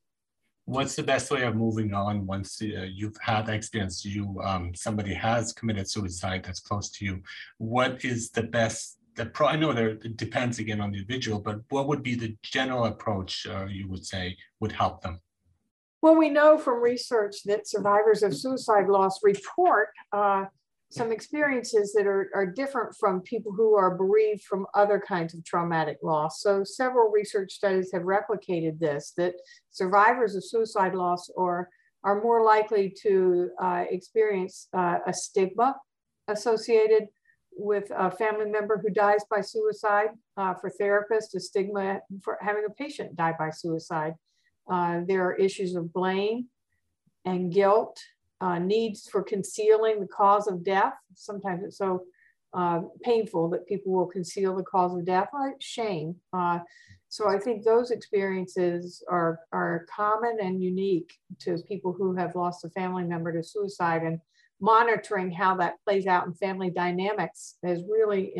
What's 0.65 0.95
the 0.95 1.03
best 1.03 1.29
way 1.29 1.43
of 1.43 1.55
moving 1.55 1.93
on 1.93 2.25
once 2.25 2.59
uh, 2.61 2.87
you've 2.91 3.17
had 3.21 3.45
that 3.45 3.55
experience? 3.55 4.03
You 4.03 4.41
um, 4.43 4.73
somebody 4.73 5.13
has 5.13 5.53
committed 5.53 5.87
suicide 5.89 6.43
that's 6.43 6.59
close 6.59 6.89
to 6.91 7.05
you. 7.05 7.21
What 7.59 8.03
is 8.03 8.31
the 8.31 8.43
best 8.43 8.97
the 9.15 9.27
pro? 9.27 9.47
I 9.47 9.57
know 9.57 9.73
there 9.73 9.89
it 9.89 10.17
depends 10.17 10.57
again 10.57 10.81
on 10.81 10.91
the 10.91 10.97
individual, 10.97 11.39
but 11.39 11.59
what 11.69 11.87
would 11.87 12.01
be 12.01 12.15
the 12.15 12.35
general 12.41 12.85
approach 12.85 13.45
uh, 13.45 13.65
you 13.65 13.87
would 13.89 14.05
say 14.05 14.35
would 14.59 14.71
help 14.71 15.01
them? 15.01 15.19
Well, 16.01 16.15
we 16.15 16.29
know 16.29 16.57
from 16.57 16.81
research 16.81 17.43
that 17.45 17.67
survivors 17.67 18.23
of 18.23 18.35
suicide 18.35 18.87
loss 18.89 19.19
report 19.23 19.89
uh, 20.11 20.45
some 20.91 21.11
experiences 21.11 21.93
that 21.93 22.05
are, 22.05 22.29
are 22.33 22.45
different 22.45 22.95
from 22.95 23.21
people 23.21 23.51
who 23.51 23.75
are 23.75 23.97
bereaved 23.97 24.43
from 24.43 24.67
other 24.73 25.01
kinds 25.05 25.33
of 25.33 25.43
traumatic 25.43 25.97
loss. 26.03 26.41
So 26.41 26.63
several 26.63 27.11
research 27.11 27.53
studies 27.53 27.91
have 27.91 28.03
replicated 28.03 28.79
this, 28.79 29.13
that 29.17 29.33
survivors 29.71 30.35
of 30.35 30.45
suicide 30.45 30.93
loss 30.93 31.29
are, 31.37 31.69
are 32.03 32.21
more 32.21 32.43
likely 32.43 32.93
to 33.01 33.49
uh, 33.61 33.85
experience 33.89 34.67
uh, 34.73 34.99
a 35.07 35.13
stigma 35.13 35.75
associated 36.27 37.07
with 37.57 37.89
a 37.95 38.11
family 38.11 38.49
member 38.49 38.77
who 38.77 38.89
dies 38.89 39.23
by 39.29 39.41
suicide. 39.41 40.09
Uh, 40.37 40.53
for 40.53 40.69
therapists, 40.69 41.33
a 41.35 41.39
stigma 41.39 41.99
for 42.21 42.37
having 42.41 42.65
a 42.67 42.73
patient 42.73 43.15
die 43.15 43.33
by 43.39 43.49
suicide. 43.49 44.13
Uh, 44.69 45.01
there 45.07 45.23
are 45.23 45.35
issues 45.35 45.75
of 45.75 45.91
blame 45.93 46.47
and 47.23 47.51
guilt, 47.51 47.99
uh, 48.41 48.59
needs 48.59 49.07
for 49.07 49.23
concealing 49.23 49.99
the 49.99 50.07
cause 50.07 50.47
of 50.47 50.63
death. 50.63 50.93
Sometimes 51.15 51.63
it's 51.63 51.77
so 51.77 52.03
uh, 52.53 52.81
painful 53.03 53.49
that 53.49 53.67
people 53.67 53.91
will 53.91 54.05
conceal 54.05 54.55
the 54.55 54.63
cause 54.63 54.95
of 54.95 55.05
death, 55.05 55.29
like 55.33 55.55
shame. 55.59 56.15
Uh, 56.33 56.59
so 57.09 57.29
I 57.29 57.37
think 57.39 57.63
those 57.63 57.91
experiences 57.91 59.03
are, 59.09 59.39
are 59.51 59.85
common 59.93 60.37
and 60.41 60.61
unique 60.61 61.13
to 61.41 61.57
people 61.67 61.93
who 61.93 62.15
have 62.15 62.35
lost 62.35 62.65
a 62.65 62.69
family 62.69 63.03
member 63.03 63.31
to 63.31 63.43
suicide 63.43 64.03
and 64.03 64.19
monitoring 64.61 65.31
how 65.31 65.55
that 65.57 65.75
plays 65.85 66.07
out 66.07 66.27
in 66.27 66.33
family 66.33 66.69
dynamics 66.69 67.55
is 67.63 67.83
really 67.89 68.33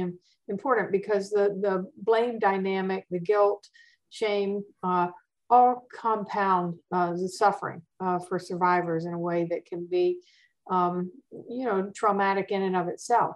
important 0.48 0.92
because 0.92 1.30
the, 1.30 1.58
the 1.62 1.90
blame 1.98 2.40
dynamic, 2.40 3.06
the 3.12 3.20
guilt, 3.20 3.68
shame, 4.10 4.64
uh, 4.84 5.08
all 5.50 5.88
compound 5.94 6.76
uh, 6.92 7.14
the 7.14 7.30
suffering 7.30 7.82
uh, 8.00 8.20
for 8.20 8.40
survivors 8.40 9.06
in 9.06 9.14
a 9.14 9.20
way 9.20 9.48
that 9.50 9.66
can 9.66 9.86
be, 9.86 10.20
um, 10.70 11.12
you 11.50 11.66
know, 11.66 11.92
traumatic 11.96 12.52
in 12.52 12.64
and 12.64 12.76
of 12.76 12.88
itself. 12.88 13.36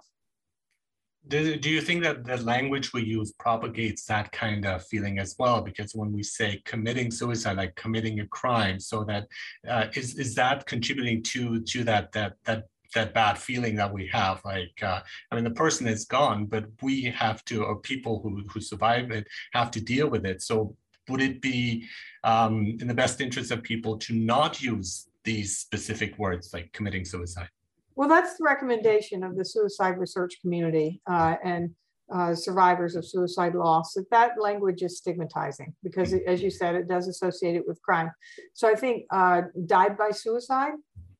Do, 1.27 1.57
do 1.57 1.69
you 1.69 1.81
think 1.81 2.01
that 2.03 2.23
the 2.23 2.37
language 2.37 2.93
we 2.93 3.03
use 3.03 3.33
propagates 3.33 4.05
that 4.05 4.31
kind 4.31 4.65
of 4.65 4.85
feeling 4.85 5.19
as 5.19 5.35
well? 5.37 5.61
Because 5.61 5.93
when 5.93 6.11
we 6.11 6.23
say 6.23 6.61
committing 6.65 7.11
suicide, 7.11 7.57
like 7.57 7.75
committing 7.75 8.21
a 8.21 8.27
crime, 8.27 8.79
so 8.79 9.03
that 9.03 9.27
uh, 9.67 9.87
is 9.93 10.17
is 10.17 10.33
that 10.35 10.65
contributing 10.65 11.21
to 11.23 11.61
to 11.61 11.83
that 11.83 12.11
that 12.13 12.33
that 12.45 12.63
that 12.95 13.13
bad 13.13 13.37
feeling 13.37 13.75
that 13.75 13.93
we 13.93 14.07
have 14.07 14.41
like 14.43 14.81
uh, 14.81 14.99
i 15.31 15.35
mean 15.35 15.43
the 15.43 15.51
person 15.51 15.87
is 15.87 16.05
gone 16.05 16.45
but 16.45 16.65
we 16.81 17.03
have 17.03 17.45
to 17.45 17.63
or 17.63 17.75
people 17.75 18.19
who 18.21 18.43
who 18.51 18.59
survive 18.59 19.11
it 19.11 19.27
have 19.53 19.69
to 19.69 19.79
deal 19.79 20.09
with 20.09 20.25
it 20.25 20.41
so 20.41 20.75
would 21.09 21.21
it 21.21 21.41
be 21.41 21.85
um, 22.23 22.77
in 22.79 22.87
the 22.87 22.93
best 22.93 23.21
interest 23.21 23.51
of 23.51 23.63
people 23.63 23.97
to 23.97 24.13
not 24.13 24.61
use 24.61 25.07
these 25.23 25.57
specific 25.57 26.17
words 26.17 26.53
like 26.53 26.71
committing 26.73 27.05
suicide? 27.05 27.49
Well, 27.95 28.07
that's 28.07 28.37
the 28.37 28.45
recommendation 28.45 29.23
of 29.23 29.35
the 29.35 29.43
suicide 29.43 29.97
research 29.97 30.39
community 30.41 31.01
uh, 31.09 31.35
and 31.43 31.71
uh, 32.13 32.33
survivors 32.33 32.95
of 32.95 33.05
suicide 33.05 33.55
loss, 33.55 33.93
that 33.93 34.09
that 34.09 34.41
language 34.41 34.81
is 34.81 34.97
stigmatizing 34.97 35.73
because, 35.83 36.13
it, 36.13 36.23
as 36.25 36.41
you 36.41 36.49
said, 36.49 36.75
it 36.75 36.87
does 36.87 37.07
associate 37.07 37.55
it 37.55 37.67
with 37.67 37.81
crime. 37.81 38.09
So 38.53 38.67
I 38.67 38.75
think 38.75 39.05
uh, 39.11 39.41
died 39.65 39.97
by 39.97 40.11
suicide, 40.11 40.73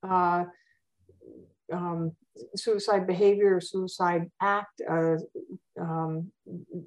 uh, 0.07 0.45
um, 1.71 2.13
suicide 2.55 3.05
behavior, 3.05 3.61
suicide 3.61 4.31
act, 4.41 4.81
uh, 4.89 5.17
um, 5.79 6.31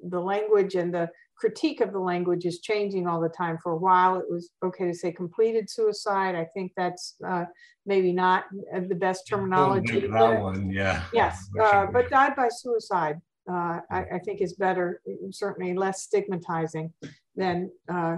the 0.09 0.19
language 0.19 0.75
and 0.75 0.93
the 0.93 1.09
critique 1.37 1.81
of 1.81 1.91
the 1.91 1.99
language 1.99 2.45
is 2.45 2.59
changing 2.59 3.07
all 3.07 3.19
the 3.19 3.29
time. 3.29 3.57
For 3.61 3.73
a 3.73 3.77
while, 3.77 4.17
it 4.17 4.25
was 4.29 4.51
okay 4.63 4.85
to 4.85 4.93
say 4.93 5.11
completed 5.11 5.69
suicide. 5.69 6.35
I 6.35 6.45
think 6.53 6.71
that's 6.77 7.15
uh, 7.25 7.45
maybe 7.85 8.13
not 8.13 8.45
the 8.87 8.95
best 8.95 9.27
terminology. 9.27 10.01
that 10.01 10.41
one, 10.41 10.69
yeah. 10.69 11.03
Yes, 11.13 11.49
uh, 11.61 11.87
but 11.87 12.09
died 12.09 12.35
by 12.35 12.49
suicide, 12.49 13.19
uh, 13.49 13.79
I, 13.91 14.05
I, 14.13 14.19
think 14.23 14.41
is 14.41 14.53
better, 14.53 15.01
certainly 15.31 15.73
less 15.73 16.03
stigmatizing 16.03 16.93
than 17.35 17.71
uh, 17.91 18.17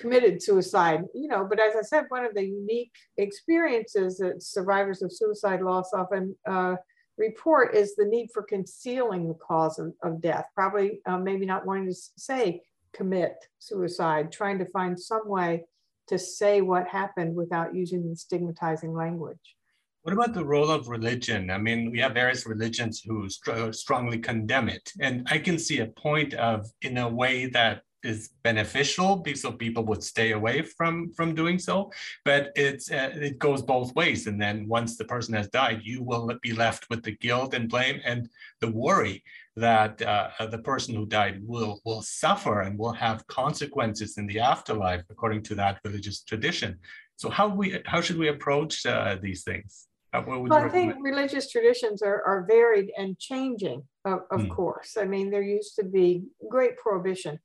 committed 0.00 0.42
suicide. 0.42 1.04
You 1.14 1.28
know, 1.28 1.46
but 1.48 1.60
as 1.60 1.76
I 1.76 1.82
said, 1.82 2.06
one 2.08 2.24
of 2.24 2.34
the 2.34 2.44
unique 2.44 2.92
experiences 3.18 4.18
that 4.18 4.42
survivors 4.42 5.02
of 5.02 5.12
suicide 5.12 5.60
loss 5.60 5.92
often 5.92 6.36
uh, 6.48 6.76
report 7.18 7.74
is 7.74 7.94
the 7.96 8.04
need 8.04 8.28
for 8.32 8.42
concealing 8.42 9.28
the 9.28 9.34
cause 9.34 9.78
of, 9.78 9.92
of 10.02 10.20
death, 10.20 10.46
probably 10.54 11.00
uh, 11.06 11.18
maybe 11.18 11.46
not 11.46 11.66
wanting 11.66 11.88
to 11.88 11.94
say 12.16 12.62
commit 12.92 13.34
suicide, 13.58 14.32
trying 14.32 14.58
to 14.58 14.66
find 14.66 14.98
some 14.98 15.28
way 15.28 15.64
to 16.08 16.18
say 16.18 16.60
what 16.62 16.88
happened 16.88 17.34
without 17.34 17.74
using 17.74 18.08
the 18.08 18.16
stigmatizing 18.16 18.94
language. 18.94 19.56
What 20.02 20.14
about 20.14 20.32
the 20.32 20.44
role 20.44 20.70
of 20.70 20.88
religion? 20.88 21.50
I 21.50 21.58
mean, 21.58 21.90
we 21.90 21.98
have 21.98 22.14
various 22.14 22.46
religions 22.46 23.02
who 23.04 23.28
strongly 23.72 24.18
condemn 24.18 24.70
it. 24.70 24.90
And 25.00 25.26
I 25.30 25.38
can 25.38 25.58
see 25.58 25.80
a 25.80 25.86
point 25.86 26.32
of, 26.34 26.66
in 26.80 26.96
a 26.96 27.08
way 27.08 27.46
that 27.46 27.82
is 28.02 28.30
beneficial 28.42 29.16
because 29.16 29.42
so 29.42 29.52
people 29.52 29.84
would 29.84 30.02
stay 30.02 30.32
away 30.32 30.62
from 30.62 31.10
from 31.12 31.34
doing 31.34 31.58
so 31.58 31.90
but 32.24 32.52
it's 32.54 32.90
uh, 32.90 33.10
it 33.14 33.38
goes 33.38 33.62
both 33.62 33.94
ways 33.94 34.26
and 34.26 34.40
then 34.40 34.68
once 34.68 34.96
the 34.96 35.04
person 35.04 35.34
has 35.34 35.48
died 35.48 35.80
you 35.82 36.02
will 36.02 36.30
be 36.42 36.52
left 36.52 36.88
with 36.90 37.02
the 37.02 37.16
guilt 37.16 37.54
and 37.54 37.68
blame 37.68 38.00
and 38.04 38.28
the 38.60 38.70
worry 38.70 39.22
that 39.56 40.00
uh, 40.02 40.28
the 40.50 40.58
person 40.58 40.94
who 40.94 41.06
died 41.06 41.40
will 41.44 41.80
will 41.84 42.02
suffer 42.02 42.60
and 42.60 42.78
will 42.78 42.92
have 42.92 43.26
consequences 43.26 44.16
in 44.18 44.26
the 44.26 44.38
afterlife 44.38 45.02
according 45.10 45.42
to 45.42 45.54
that 45.54 45.80
religious 45.84 46.22
tradition 46.22 46.78
so 47.16 47.28
how 47.28 47.48
we 47.48 47.80
how 47.86 48.00
should 48.00 48.18
we 48.18 48.28
approach 48.28 48.86
uh, 48.86 49.16
these 49.20 49.42
things 49.42 49.88
well, 50.26 50.54
I 50.54 50.70
think 50.70 50.94
religious 51.02 51.50
traditions 51.50 52.00
are, 52.00 52.22
are 52.24 52.46
varied 52.48 52.90
and 52.96 53.18
changing, 53.18 53.82
of, 54.06 54.20
of 54.30 54.40
mm. 54.40 54.48
course. 54.48 54.96
I 54.98 55.04
mean, 55.04 55.30
there 55.30 55.42
used 55.42 55.76
to 55.76 55.84
be 55.84 56.24
great 56.48 56.78
prohibition 56.78 57.38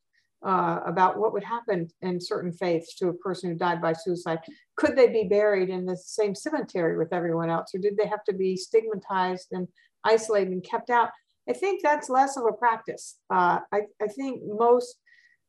uh, 0.45 0.79
about 0.85 1.17
what 1.17 1.33
would 1.33 1.43
happen 1.43 1.88
in 2.01 2.19
certain 2.19 2.51
faiths 2.51 2.95
to 2.95 3.07
a 3.07 3.13
person 3.13 3.50
who 3.50 3.55
died 3.55 3.81
by 3.81 3.93
suicide. 3.93 4.39
Could 4.75 4.95
they 4.95 5.07
be 5.07 5.23
buried 5.23 5.69
in 5.69 5.85
the 5.85 5.97
same 5.97 6.35
cemetery 6.35 6.97
with 6.97 7.13
everyone 7.13 7.50
else, 7.50 7.73
or 7.73 7.79
did 7.79 7.97
they 7.97 8.07
have 8.07 8.23
to 8.25 8.33
be 8.33 8.55
stigmatized 8.55 9.47
and 9.51 9.67
isolated 10.03 10.51
and 10.51 10.63
kept 10.63 10.89
out? 10.89 11.09
I 11.50 11.53
think 11.53 11.81
that's 11.81 12.09
less 12.09 12.38
of 12.38 12.45
a 12.45 12.53
practice. 12.53 13.17
Uh, 13.29 13.59
I, 13.71 13.81
I, 14.01 14.07
think 14.07 14.41
most 14.45 14.95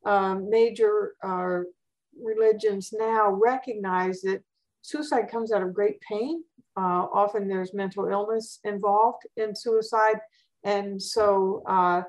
um, 0.04 0.50
major 0.50 1.14
uh, 1.22 1.60
religions 2.20 2.90
now 2.92 3.30
recognize 3.30 4.20
that 4.22 4.42
suicide 4.82 5.30
comes 5.30 5.52
out 5.52 5.62
of 5.62 5.74
great 5.74 6.00
pain. 6.00 6.42
Uh, 6.76 7.06
often 7.12 7.46
there's 7.46 7.72
mental 7.74 8.08
illness 8.08 8.58
involved 8.64 9.22
in 9.36 9.54
suicide. 9.54 10.16
And 10.64 11.00
so 11.00 11.62
uh, 11.68 12.02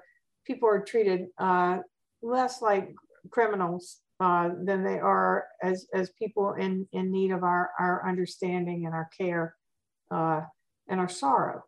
people 0.46 0.68
are 0.68 0.84
treated 0.84 1.28
uh, 1.38 1.80
less 2.22 2.62
like 2.62 2.94
criminals 3.32 4.00
uh, 4.20 4.50
than 4.64 4.84
they 4.84 5.00
are 5.00 5.46
as, 5.62 5.88
as 5.94 6.10
people 6.12 6.54
in, 6.54 6.88
in 6.94 7.12
need 7.12 7.32
of 7.32 7.44
our, 7.44 7.72
our 7.80 8.08
understanding 8.08 8.86
and 8.86 8.96
our 8.96 9.10
care 9.18 9.56
uh, 10.12 10.42
and 10.88 11.00
our 11.00 11.10
sorrow. 11.10 11.64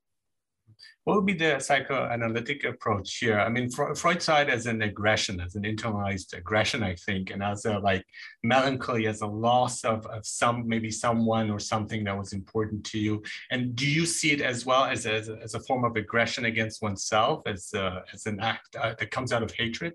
What 1.05 1.15
would 1.15 1.25
be 1.25 1.33
the 1.33 1.59
psychoanalytic 1.59 2.63
approach 2.63 3.17
here? 3.17 3.39
I 3.39 3.49
mean, 3.49 3.69
Freud 3.71 4.21
saw 4.21 4.41
it 4.41 4.49
as 4.49 4.67
an 4.67 4.83
aggression, 4.83 5.39
as 5.39 5.55
an 5.55 5.63
internalized 5.63 6.37
aggression, 6.37 6.83
I 6.83 6.95
think, 6.95 7.31
and 7.31 7.41
as 7.41 7.65
a 7.65 7.79
like 7.79 8.05
melancholy, 8.43 9.07
as 9.07 9.21
a 9.21 9.27
loss 9.27 9.83
of, 9.83 10.05
of 10.05 10.25
some, 10.25 10.67
maybe 10.67 10.91
someone 10.91 11.49
or 11.49 11.59
something 11.59 12.03
that 12.03 12.17
was 12.17 12.33
important 12.33 12.83
to 12.87 12.99
you. 12.99 13.23
And 13.49 13.75
do 13.75 13.89
you 13.89 14.05
see 14.05 14.31
it 14.31 14.41
as 14.41 14.65
well 14.65 14.83
as, 14.83 15.07
as, 15.07 15.29
as 15.29 15.55
a 15.55 15.59
form 15.61 15.83
of 15.83 15.95
aggression 15.95 16.45
against 16.45 16.81
oneself, 16.81 17.41
as, 17.47 17.73
a, 17.73 18.03
as 18.13 18.27
an 18.27 18.39
act 18.39 18.75
uh, 18.75 18.93
that 18.99 19.09
comes 19.09 19.33
out 19.33 19.41
of 19.41 19.51
hatred? 19.51 19.93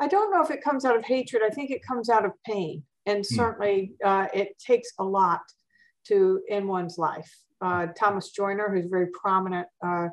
I 0.00 0.08
don't 0.08 0.30
know 0.30 0.42
if 0.42 0.50
it 0.50 0.62
comes 0.62 0.84
out 0.84 0.96
of 0.96 1.04
hatred. 1.04 1.42
I 1.44 1.50
think 1.50 1.70
it 1.70 1.86
comes 1.86 2.08
out 2.08 2.24
of 2.24 2.32
pain. 2.44 2.82
And 3.06 3.18
hmm. 3.18 3.34
certainly 3.34 3.92
uh, 4.04 4.28
it 4.34 4.58
takes 4.58 4.90
a 4.98 5.04
lot 5.04 5.42
to 6.08 6.40
end 6.50 6.68
one's 6.68 6.98
life. 6.98 7.30
Uh, 7.60 7.86
Thomas 7.98 8.30
Joiner, 8.30 8.68
who's 8.70 8.86
a 8.86 8.88
very 8.88 9.08
prominent 9.08 9.68
uh, 9.84 10.08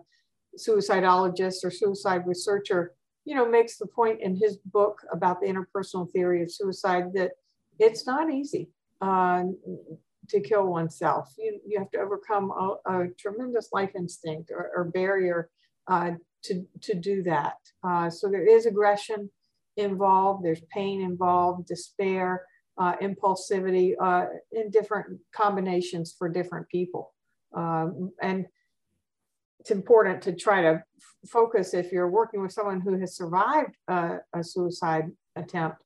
suicidologist 0.57 1.63
or 1.63 1.71
suicide 1.71 2.23
researcher, 2.25 2.93
you 3.25 3.35
know, 3.35 3.47
makes 3.47 3.77
the 3.77 3.87
point 3.87 4.21
in 4.21 4.35
his 4.35 4.57
book 4.57 4.99
about 5.11 5.41
the 5.41 5.47
interpersonal 5.47 6.09
theory 6.11 6.41
of 6.43 6.51
suicide 6.51 7.13
that 7.13 7.31
it's 7.79 8.05
not 8.05 8.31
easy 8.31 8.69
uh, 9.01 9.43
to 10.29 10.39
kill 10.39 10.67
oneself. 10.67 11.33
You, 11.37 11.59
you 11.65 11.79
have 11.79 11.91
to 11.91 11.99
overcome 11.99 12.51
a, 12.51 12.75
a 12.85 13.07
tremendous 13.19 13.69
life 13.73 13.91
instinct 13.95 14.51
or, 14.51 14.71
or 14.75 14.85
barrier 14.85 15.49
uh, 15.87 16.11
to, 16.43 16.65
to 16.81 16.95
do 16.95 17.21
that. 17.23 17.57
Uh, 17.83 18.09
so 18.09 18.29
there 18.29 18.47
is 18.47 18.65
aggression 18.65 19.29
involved, 19.77 20.43
there's 20.45 20.61
pain 20.73 21.01
involved, 21.01 21.67
despair, 21.67 22.45
uh, 22.77 22.95
impulsivity 22.97 23.93
uh, 24.01 24.25
in 24.51 24.69
different 24.69 25.19
combinations 25.31 26.15
for 26.17 26.29
different 26.29 26.67
people. 26.69 27.13
Um, 27.53 28.11
and 28.21 28.45
it's 29.59 29.71
important 29.71 30.21
to 30.23 30.35
try 30.35 30.61
to 30.61 30.83
focus 31.27 31.73
if 31.73 31.91
you're 31.91 32.09
working 32.09 32.41
with 32.41 32.51
someone 32.51 32.81
who 32.81 32.97
has 32.99 33.15
survived 33.15 33.75
a, 33.87 34.17
a 34.33 34.43
suicide 34.43 35.11
attempt 35.35 35.83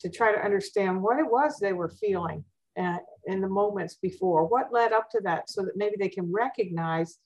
to 0.00 0.08
try 0.08 0.32
to 0.32 0.42
understand 0.42 1.02
what 1.02 1.18
it 1.18 1.30
was 1.30 1.58
they 1.58 1.72
were 1.72 1.88
feeling 1.88 2.44
uh, 2.78 2.98
in 3.26 3.40
the 3.40 3.48
moments 3.48 3.96
before, 4.00 4.46
what 4.46 4.72
led 4.72 4.92
up 4.92 5.10
to 5.10 5.20
that, 5.24 5.50
so 5.50 5.62
that 5.62 5.76
maybe 5.76 5.96
they 5.98 6.08
can 6.08 6.32
recognize 6.32 7.18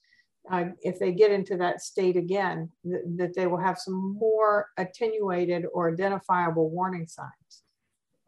uh, 0.51 0.65
if 0.81 0.99
they 0.99 1.11
get 1.11 1.31
into 1.31 1.57
that 1.57 1.81
state 1.81 2.17
again, 2.17 2.69
th 2.83 3.01
that 3.17 3.33
they 3.35 3.47
will 3.47 3.63
have 3.69 3.77
some 3.77 4.15
more 4.19 4.67
attenuated 4.77 5.65
or 5.73 5.91
identifiable 5.91 6.69
warning 6.69 7.07
signs. 7.07 7.62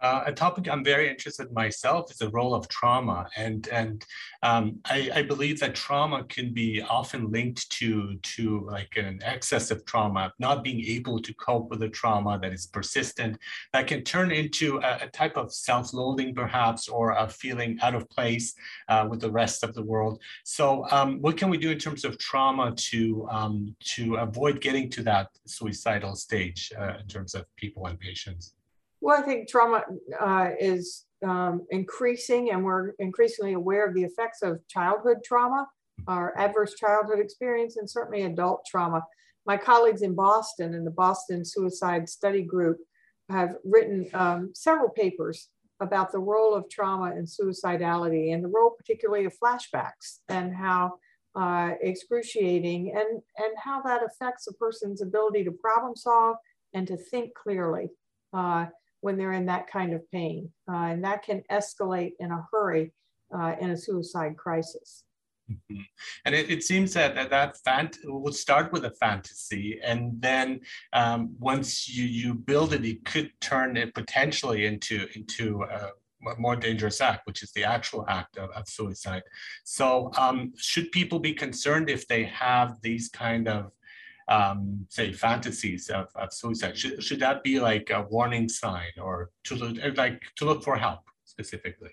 Uh, 0.06 0.24
a 0.28 0.32
topic 0.32 0.70
I'm 0.70 0.84
very 0.84 1.10
interested 1.10 1.48
in 1.48 1.54
myself 1.56 2.12
is 2.12 2.18
the 2.18 2.30
role 2.30 2.54
of 2.54 2.68
trauma, 2.68 3.28
and 3.36 3.68
and 3.70 4.06
um, 4.44 4.80
I, 4.86 5.10
I, 5.16 5.22
believe 5.24 5.60
that 5.62 5.74
trauma 5.74 6.24
can 6.26 6.54
be 6.54 6.80
often 6.80 7.32
linked 7.32 7.68
to 7.80 8.16
to 8.36 8.44
like 8.68 8.98
an 8.98 9.20
excessive 9.26 9.84
trauma, 9.86 10.32
not 10.38 10.64
being 10.64 10.82
able 10.98 11.20
to 11.20 11.34
cope 11.34 11.72
with 11.72 11.80
the 11.80 11.90
trauma 11.90 12.38
that 12.40 12.54
is 12.54 12.68
persistent, 12.68 13.40
that 13.74 13.88
can 13.88 14.04
turn 14.04 14.30
into 14.30 14.78
a, 14.78 15.06
a 15.06 15.08
type 15.08 15.38
of 15.38 15.52
self-loathing 15.52 16.36
perhaps, 16.36 16.88
or 16.88 17.14
a 17.14 17.28
feeling 17.28 17.80
out 17.82 17.96
of 17.96 18.08
place 18.12 18.54
uh, 18.90 19.08
with 19.10 19.22
the 19.22 19.32
rest 19.32 19.64
of 19.64 19.74
the 19.74 19.82
world. 19.84 20.22
So, 20.44 20.86
um, 20.92 21.20
what 21.20 21.36
can 21.36 21.50
we 21.50 21.58
do 21.58 21.72
in 21.72 21.80
terms 21.80 22.06
of 22.06 22.20
trauma 22.20 22.76
to 22.90 23.28
um, 23.32 23.76
to 23.96 24.18
avoid 24.18 24.62
getting 24.62 24.88
to 24.92 25.02
that 25.10 25.30
suicidal 25.48 26.16
stage 26.16 26.72
uh, 26.80 26.94
in 27.02 27.08
terms 27.08 27.34
of 27.34 27.44
people 27.56 27.88
and 27.88 28.00
patients? 28.00 28.54
Well, 29.06 29.20
I 29.20 29.22
think 29.22 29.48
trauma 29.48 29.84
uh, 30.20 30.50
is 30.60 31.06
um, 31.24 31.68
increasing, 31.70 32.50
and 32.50 32.64
we're 32.64 32.94
increasingly 32.98 33.54
aware 33.54 33.88
of 33.88 33.94
the 33.94 34.04
effects 34.04 34.42
of 34.42 34.68
childhood 34.68 35.18
trauma, 35.24 35.68
our 36.08 36.36
adverse 36.36 36.74
childhood 36.74 37.20
experience, 37.20 37.78
and 37.78 37.88
certainly 37.88 38.24
adult 38.24 38.66
trauma. 38.66 39.04
My 39.46 39.58
colleagues 39.58 40.02
in 40.02 40.16
Boston 40.16 40.74
in 40.74 40.84
the 40.84 40.90
Boston 40.90 41.46
Suicide 41.46 42.10
Study 42.10 42.42
Group 42.42 42.80
have 43.30 43.58
written 43.64 44.10
um, 44.16 44.50
several 44.56 44.90
papers 44.90 45.50
about 45.80 46.12
the 46.12 46.18
role 46.18 46.56
of 46.56 46.68
trauma 46.68 47.12
and 47.12 47.28
suicidality, 47.28 48.34
and 48.34 48.44
the 48.44 48.52
role 48.52 48.72
particularly 48.76 49.26
of 49.26 49.36
flashbacks, 49.38 50.22
and 50.30 50.52
how 50.52 50.94
uh, 51.36 51.74
excruciating 51.80 52.92
and, 52.96 53.22
and 53.38 53.54
how 53.64 53.84
that 53.84 54.02
affects 54.04 54.48
a 54.48 54.54
person's 54.54 55.04
ability 55.04 55.44
to 55.44 55.52
problem 55.52 55.96
solve 55.96 56.38
and 56.74 56.88
to 56.88 56.98
think 56.98 57.36
clearly. 57.36 57.90
Uh, 58.34 58.66
when 59.06 59.18
they're 59.18 59.34
in 59.34 59.46
that 59.46 59.68
kind 59.68 59.94
of 59.94 60.02
pain. 60.12 60.50
Uh, 60.68 60.88
and 60.92 61.04
that 61.04 61.22
can 61.22 61.44
escalate 61.52 62.14
in 62.20 62.32
a 62.32 62.44
hurry 62.52 62.92
uh, 63.38 63.54
in 63.62 63.70
a 63.70 63.78
suicide 63.78 64.36
crisis. 64.36 65.04
Mm-hmm. 65.50 65.82
And 66.26 66.34
it, 66.34 66.50
it, 66.50 66.64
seems 66.64 66.92
that 66.96 67.14
that, 67.14 67.30
that 67.30 67.56
fant- 67.68 68.00
would 68.04 68.34
start 68.34 68.74
with 68.74 68.84
a 68.86 68.90
fantasy, 68.90 69.80
and 69.84 70.20
then 70.20 70.62
um, 70.92 71.36
once 71.38 71.88
you, 71.88 72.04
you 72.04 72.34
build 72.34 72.74
it, 72.74 72.84
it 72.84 73.06
could 73.06 73.30
turn 73.42 73.78
it 73.78 73.94
potentially 73.94 74.66
into 74.66 75.06
into 75.16 75.62
a, 75.62 75.92
a 76.28 76.40
more 76.40 76.56
dangerous 76.56 77.00
act, 77.00 77.28
which 77.28 77.44
is 77.44 77.52
the 77.52 77.64
actual 77.64 78.06
act 78.08 78.40
of, 78.40 78.50
of 78.58 78.68
suicide. 78.68 79.22
So, 79.66 80.10
um, 80.18 80.54
should 80.58 80.92
people 80.92 81.20
be 81.20 81.34
concerned 81.34 81.92
if 81.92 82.08
they 82.08 82.24
have 82.24 82.82
these 82.82 83.08
kind 83.10 83.48
of 83.48 83.72
um, 84.28 84.86
say 84.90 85.14
fantasies 85.14 85.90
of, 85.90 86.08
of 86.16 86.34
suicide? 86.34 86.78
Should, 86.78 87.04
should 87.04 87.20
that 87.20 87.44
be 87.44 87.60
like 87.60 87.90
a 87.90 88.04
warning 88.10 88.50
sign 88.50 88.92
or 89.02 89.32
to 89.46 89.56
look, 89.56 89.98
like 89.98 90.22
to 90.38 90.46
look 90.46 90.64
for 90.64 90.76
help 90.76 91.02
specifically? 91.26 91.92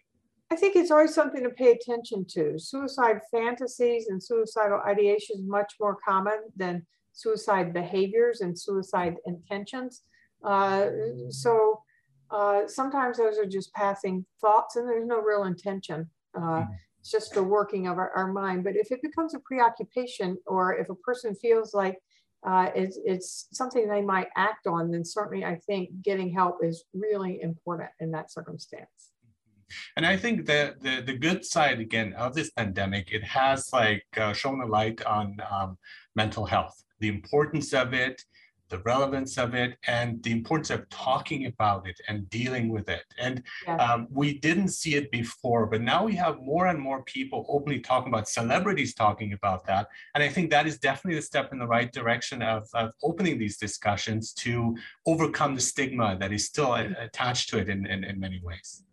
I 0.50 0.56
think 0.56 0.76
it's 0.76 0.90
always 0.90 1.14
something 1.14 1.42
to 1.42 1.50
pay 1.50 1.72
attention 1.72 2.26
to. 2.30 2.58
Suicide 2.58 3.20
fantasies 3.30 4.08
and 4.08 4.22
suicidal 4.22 4.80
ideation 4.86 5.36
is 5.36 5.46
much 5.46 5.74
more 5.80 5.96
common 6.06 6.40
than 6.56 6.86
suicide 7.12 7.72
behaviors 7.72 8.42
and 8.42 8.58
suicide 8.58 9.16
intentions. 9.26 10.02
Uh, 10.44 10.86
so 11.30 11.80
uh, 12.30 12.66
sometimes 12.66 13.18
those 13.18 13.38
are 13.38 13.46
just 13.46 13.72
passing 13.74 14.24
thoughts 14.40 14.76
and 14.76 14.88
there's 14.88 15.06
no 15.06 15.20
real 15.20 15.44
intention. 15.44 16.08
Uh, 16.36 16.40
mm-hmm. 16.40 16.72
It's 17.00 17.10
just 17.10 17.32
the 17.32 17.42
working 17.42 17.86
of 17.88 17.98
our, 17.98 18.10
our, 18.10 18.32
mind. 18.32 18.62
But 18.62 18.76
if 18.76 18.92
it 18.92 19.02
becomes 19.02 19.34
a 19.34 19.40
preoccupation 19.40 20.38
or 20.46 20.74
if 20.74 20.88
a 20.88 20.94
person 20.94 21.34
feels 21.34 21.74
like 21.74 21.98
uh, 22.44 22.70
it's, 22.74 22.98
it's 23.04 23.48
something 23.52 23.88
they 23.88 24.02
might 24.02 24.28
act 24.36 24.66
on, 24.66 24.90
then 24.90 25.04
certainly 25.04 25.44
I 25.44 25.56
think 25.66 26.02
getting 26.02 26.32
help 26.32 26.58
is 26.62 26.84
really 26.92 27.40
important 27.40 27.90
in 28.00 28.10
that 28.12 28.32
circumstance. 28.32 29.12
And 29.96 30.04
I 30.04 30.16
think 30.16 30.46
the, 30.46 30.74
the, 30.80 31.02
the 31.02 31.16
good 31.16 31.44
side 31.44 31.80
again 31.80 32.12
of 32.14 32.34
this 32.34 32.50
pandemic, 32.50 33.10
it 33.12 33.24
has 33.24 33.72
like 33.72 34.04
uh, 34.16 34.32
shown 34.32 34.60
a 34.60 34.66
light 34.66 35.04
on 35.06 35.36
um, 35.50 35.78
mental 36.14 36.44
health, 36.44 36.82
the 37.00 37.08
importance 37.08 37.72
of 37.72 37.94
it, 37.94 38.22
the 38.72 38.78
relevance 38.78 39.36
of 39.36 39.54
it 39.54 39.76
and 39.86 40.20
the 40.22 40.32
importance 40.32 40.70
of 40.70 40.88
talking 40.88 41.46
about 41.46 41.86
it 41.86 42.00
and 42.08 42.28
dealing 42.30 42.70
with 42.70 42.88
it. 42.88 43.04
And 43.18 43.42
um, 43.78 44.08
we 44.10 44.38
didn't 44.38 44.68
see 44.68 44.94
it 44.94 45.10
before, 45.10 45.66
but 45.66 45.82
now 45.82 46.04
we 46.04 46.14
have 46.16 46.40
more 46.40 46.66
and 46.68 46.80
more 46.80 47.02
people 47.04 47.44
openly 47.50 47.80
talking 47.80 48.12
about 48.12 48.28
celebrities 48.28 48.94
talking 48.94 49.34
about 49.34 49.66
that. 49.66 49.88
And 50.14 50.24
I 50.24 50.28
think 50.30 50.50
that 50.50 50.66
is 50.66 50.78
definitely 50.78 51.18
a 51.18 51.22
step 51.22 51.52
in 51.52 51.58
the 51.58 51.66
right 51.66 51.92
direction 51.92 52.40
of, 52.40 52.66
of 52.72 52.94
opening 53.02 53.38
these 53.38 53.58
discussions 53.58 54.32
to 54.44 54.74
overcome 55.06 55.54
the 55.54 55.60
stigma 55.60 56.16
that 56.18 56.32
is 56.32 56.46
still 56.46 56.74
attached 56.74 57.50
to 57.50 57.58
it 57.58 57.68
in, 57.68 57.86
in, 57.86 58.04
in 58.04 58.18
many 58.18 58.40
ways. 58.42 58.84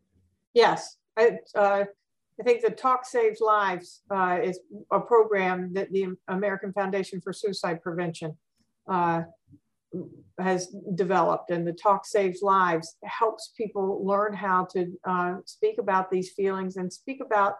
Yes. 0.53 0.97
I, 1.17 1.39
uh, 1.55 1.85
I 2.39 2.43
think 2.43 2.61
the 2.61 2.71
Talk 2.71 3.05
Saves 3.05 3.39
Lives 3.39 4.01
uh, 4.11 4.39
is 4.43 4.59
a 4.91 4.99
program 4.99 5.73
that 5.73 5.91
the 5.91 6.07
American 6.27 6.73
Foundation 6.73 7.21
for 7.21 7.31
Suicide 7.31 7.81
Prevention 7.81 8.37
uh, 8.89 9.21
has 10.39 10.67
developed 10.95 11.49
and 11.49 11.65
the 11.65 11.73
talk 11.73 12.05
saves 12.05 12.41
lives 12.41 12.95
helps 13.03 13.53
people 13.57 14.05
learn 14.05 14.33
how 14.33 14.65
to 14.65 14.87
uh, 15.03 15.35
speak 15.45 15.77
about 15.79 16.11
these 16.11 16.31
feelings 16.31 16.77
and 16.77 16.91
speak 16.91 17.19
about 17.21 17.55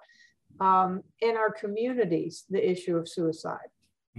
um, 0.60 1.02
in 1.22 1.36
our 1.38 1.52
communities 1.52 2.46
the 2.50 2.70
issue 2.70 2.98
of 2.98 3.08
suicide. 3.08 3.70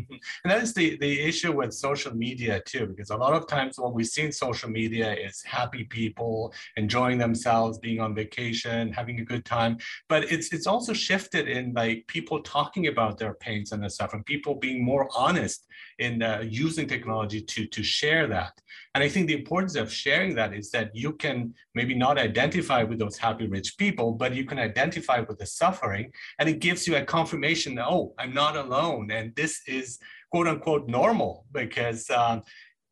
And 0.44 0.50
that 0.50 0.62
is 0.62 0.72
the, 0.72 0.96
the 0.98 1.20
issue 1.20 1.52
with 1.52 1.72
social 1.72 2.14
media 2.14 2.60
too, 2.64 2.86
because 2.86 3.10
a 3.10 3.16
lot 3.16 3.34
of 3.34 3.46
times 3.46 3.78
what 3.78 3.94
we 3.94 4.04
see 4.04 4.22
in 4.22 4.32
social 4.32 4.70
media 4.70 5.12
is 5.14 5.42
happy 5.42 5.84
people 5.84 6.52
enjoying 6.76 7.18
themselves, 7.18 7.78
being 7.78 8.00
on 8.00 8.14
vacation, 8.14 8.92
having 8.92 9.20
a 9.20 9.24
good 9.24 9.44
time. 9.44 9.78
But 10.08 10.24
it's 10.32 10.52
it's 10.52 10.66
also 10.66 10.92
shifted 10.92 11.48
in 11.48 11.72
like 11.74 12.06
people 12.06 12.42
talking 12.42 12.86
about 12.86 13.18
their 13.18 13.34
pains 13.34 13.72
and 13.72 13.82
their 13.82 13.90
suffering, 13.90 14.24
people 14.24 14.54
being 14.54 14.84
more 14.84 15.08
honest 15.16 15.66
in 15.98 16.22
uh, 16.22 16.42
using 16.48 16.86
technology 16.86 17.40
to 17.42 17.66
to 17.66 17.82
share 17.82 18.26
that. 18.28 18.60
And 18.94 19.04
I 19.04 19.08
think 19.08 19.26
the 19.26 19.34
importance 19.34 19.76
of 19.76 19.92
sharing 19.92 20.34
that 20.34 20.52
is 20.52 20.70
that 20.70 20.94
you 20.94 21.12
can 21.12 21.54
maybe 21.74 21.94
not 21.94 22.18
identify 22.18 22.82
with 22.82 22.98
those 22.98 23.16
happy 23.16 23.46
rich 23.46 23.78
people, 23.78 24.12
but 24.12 24.34
you 24.34 24.44
can 24.44 24.58
identify 24.58 25.20
with 25.20 25.38
the 25.38 25.46
suffering, 25.46 26.12
and 26.38 26.48
it 26.48 26.58
gives 26.60 26.86
you 26.86 26.96
a 26.96 27.04
confirmation 27.04 27.74
that 27.76 27.86
oh, 27.88 28.14
I'm 28.18 28.34
not 28.34 28.56
alone, 28.56 29.10
and 29.10 29.34
this 29.36 29.60
is 29.66 29.89
is 29.90 29.98
quote 30.30 30.48
unquote 30.48 30.88
normal 30.88 31.46
because 31.52 32.08
um, 32.10 32.42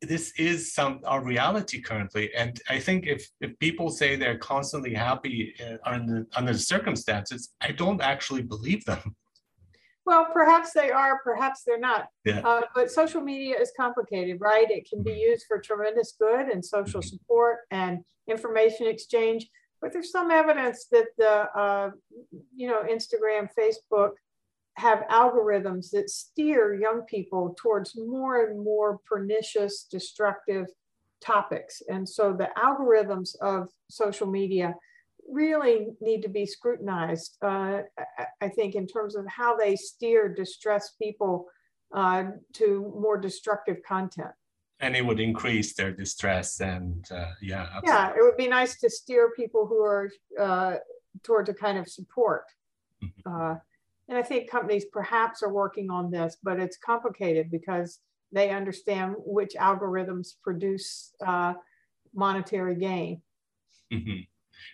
this 0.01 0.33
is 0.39 0.73
some 0.73 1.01
our 1.05 1.23
reality 1.25 1.81
currently. 1.81 2.33
And 2.35 2.61
I 2.69 2.79
think 2.79 3.07
if 3.07 3.29
if 3.41 3.59
people 3.59 3.91
say 3.91 4.17
they're 4.17 4.39
constantly 4.39 4.95
happy 4.95 5.55
uh, 5.65 5.77
under 5.95 6.27
under 6.37 6.53
the 6.53 6.67
circumstances, 6.75 7.41
I 7.61 7.73
don't 7.73 8.03
actually 8.13 8.43
believe 8.43 8.85
them. 8.85 9.03
Well, 10.09 10.27
perhaps 10.33 10.73
they 10.73 10.91
are, 10.91 11.21
perhaps 11.23 11.65
they're 11.67 11.79
not. 11.79 12.07
Yeah. 12.25 12.41
Uh, 12.41 12.63
but 12.75 12.91
social 12.91 13.21
media 13.21 13.61
is 13.61 13.71
complicated, 13.77 14.39
right? 14.41 14.67
It 14.71 14.89
can 14.89 15.03
be 15.03 15.11
mm-hmm. 15.11 15.33
used 15.33 15.45
for 15.47 15.61
tremendous 15.61 16.15
good 16.19 16.47
and 16.49 16.65
social 16.65 17.03
mm-hmm. 17.03 17.09
support 17.09 17.57
and 17.71 17.99
information 18.27 18.87
exchange. 18.87 19.51
But 19.83 19.93
there's 19.93 20.11
some 20.11 20.31
evidence 20.31 20.87
that 20.93 21.09
the, 21.19 21.35
uh, 21.55 21.91
you 22.57 22.69
know, 22.69 22.85
Instagram, 22.91 23.51
Facebook, 23.53 24.13
have 24.79 25.01
algorithms 25.11 25.91
that 25.91 26.09
steer 26.09 26.73
young 26.73 27.03
people 27.03 27.55
towards 27.59 27.97
more 27.97 28.47
and 28.47 28.63
more 28.63 29.01
pernicious, 29.07 29.85
destructive 29.91 30.67
topics. 31.21 31.83
And 31.89 32.09
so 32.09 32.33
the 32.33 32.49
algorithms 32.57 33.37
of 33.41 33.69
social 33.91 34.29
media 34.29 34.75
really 35.29 35.89
need 36.01 36.23
to 36.23 36.29
be 36.29 36.47
scrutinized, 36.47 37.39
uh, 37.43 37.83
I 38.41 38.49
think, 38.49 38.77
in 38.77 38.87
terms 38.87 39.17
of 39.17 39.27
how 39.27 39.57
they 39.57 39.75
steer 39.75 40.33
distressed 40.33 40.97
people 40.99 41.49
uh, 41.93 42.25
to 42.55 42.95
more 43.01 43.19
destructive 43.19 43.79
content. 43.87 44.31
And 44.81 44.95
it 44.95 45.05
would 45.05 45.19
increase 45.19 45.75
their 45.75 45.91
distress 45.91 46.61
and 46.61 47.05
uh, 47.11 47.33
yeah. 47.43 47.63
Absolutely. 47.63 47.89
Yeah, 47.89 48.11
it 48.11 48.23
would 48.23 48.37
be 48.37 48.47
nice 48.47 48.79
to 48.79 48.89
steer 48.89 49.33
people 49.35 49.67
who 49.67 49.83
are 49.83 50.11
uh, 50.39 50.77
towards 51.25 51.49
a 51.49 51.55
kind 51.55 51.79
of 51.79 51.89
support. 51.89 52.45
Mm-hmm. 53.03 53.29
Uh, 53.29 53.57
and 54.09 54.17
I 54.17 54.23
think 54.23 54.51
companies 54.51 54.87
perhaps 54.93 55.43
are 55.43 55.53
working 55.53 55.91
on 55.91 56.11
this, 56.11 56.37
but 56.43 56.59
it's 56.59 56.79
complicated 56.79 57.51
because 57.51 58.01
they 58.33 58.51
understand 58.51 59.15
which 59.19 59.55
algorithms 59.55 60.29
produce 60.43 61.13
uh, 61.27 61.55
monetary 62.15 62.75
gain. 62.75 63.23
Mm-hmm. 63.93 64.21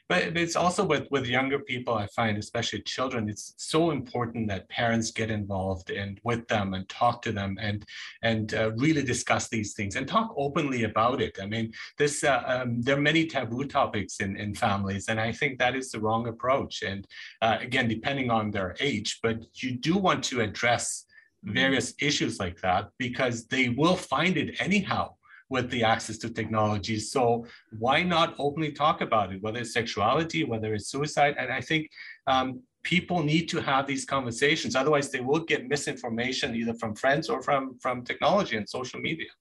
But 0.08 0.36
it's 0.36 0.56
also 0.56 0.84
with 0.84 1.06
with 1.10 1.26
younger 1.26 1.58
people 1.58 1.94
i 1.94 2.06
find 2.08 2.38
especially 2.38 2.80
children 2.82 3.28
it's 3.28 3.54
so 3.56 3.90
important 3.90 4.48
that 4.48 4.68
parents 4.68 5.10
get 5.10 5.30
involved 5.30 5.90
and 5.90 6.20
with 6.24 6.46
them 6.48 6.74
and 6.74 6.88
talk 6.88 7.22
to 7.22 7.32
them 7.32 7.56
and 7.60 7.84
and 8.22 8.54
uh, 8.54 8.70
really 8.76 9.02
discuss 9.02 9.48
these 9.48 9.74
things 9.74 9.96
and 9.96 10.06
talk 10.06 10.34
openly 10.36 10.84
about 10.84 11.20
it. 11.20 11.38
I 11.40 11.46
mean 11.46 11.72
this 11.98 12.24
uh, 12.24 12.42
um, 12.46 12.80
there 12.82 12.96
are 12.96 13.00
many 13.00 13.26
taboo 13.26 13.64
topics 13.64 14.20
in 14.20 14.36
in 14.36 14.54
families 14.54 15.08
and 15.08 15.20
i 15.20 15.32
think 15.32 15.58
that 15.58 15.76
is 15.76 15.90
the 15.90 16.00
wrong 16.00 16.28
approach. 16.28 16.82
And 16.82 17.06
uh, 17.42 17.56
again 17.60 17.88
depending 17.88 18.30
on 18.30 18.50
their 18.50 18.76
age 18.80 19.20
but 19.22 19.36
you 19.62 19.72
do 19.88 19.96
want 19.96 20.22
to 20.24 20.40
address 20.40 21.04
various 21.42 21.94
issues 22.00 22.40
like 22.40 22.58
that 22.62 22.88
because 22.98 23.46
they 23.46 23.68
will 23.68 23.96
find 23.96 24.36
it 24.36 24.60
anyhow 24.60 25.14
with 25.54 25.70
the 25.70 25.82
access 25.94 26.16
to 26.18 26.28
technology. 26.40 26.98
So 26.98 27.46
why 27.84 27.98
not 28.02 28.28
openly 28.46 28.72
talk 28.72 28.98
about 29.08 29.32
it, 29.32 29.38
whether 29.44 29.60
it's 29.62 29.72
sexuality, 29.80 30.40
whether 30.52 30.70
it's 30.74 30.88
suicide? 30.94 31.34
And 31.40 31.48
I 31.58 31.60
think 31.68 31.82
um, 32.26 32.48
people 32.82 33.22
need 33.22 33.46
to 33.54 33.58
have 33.70 33.86
these 33.86 34.04
conversations. 34.04 34.74
Otherwise, 34.74 35.08
they 35.10 35.20
will 35.28 35.44
get 35.52 35.68
misinformation 35.74 36.48
either 36.60 36.74
from 36.74 36.92
friends 37.02 37.24
or 37.32 37.38
from, 37.46 37.62
from 37.84 37.96
technology 38.10 38.56
and 38.56 38.68
social 38.78 39.00
media. 39.08 39.32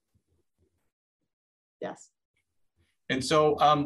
Yes. 1.82 1.99
And 3.10 3.21
so 3.32 3.60
um, 3.67 3.80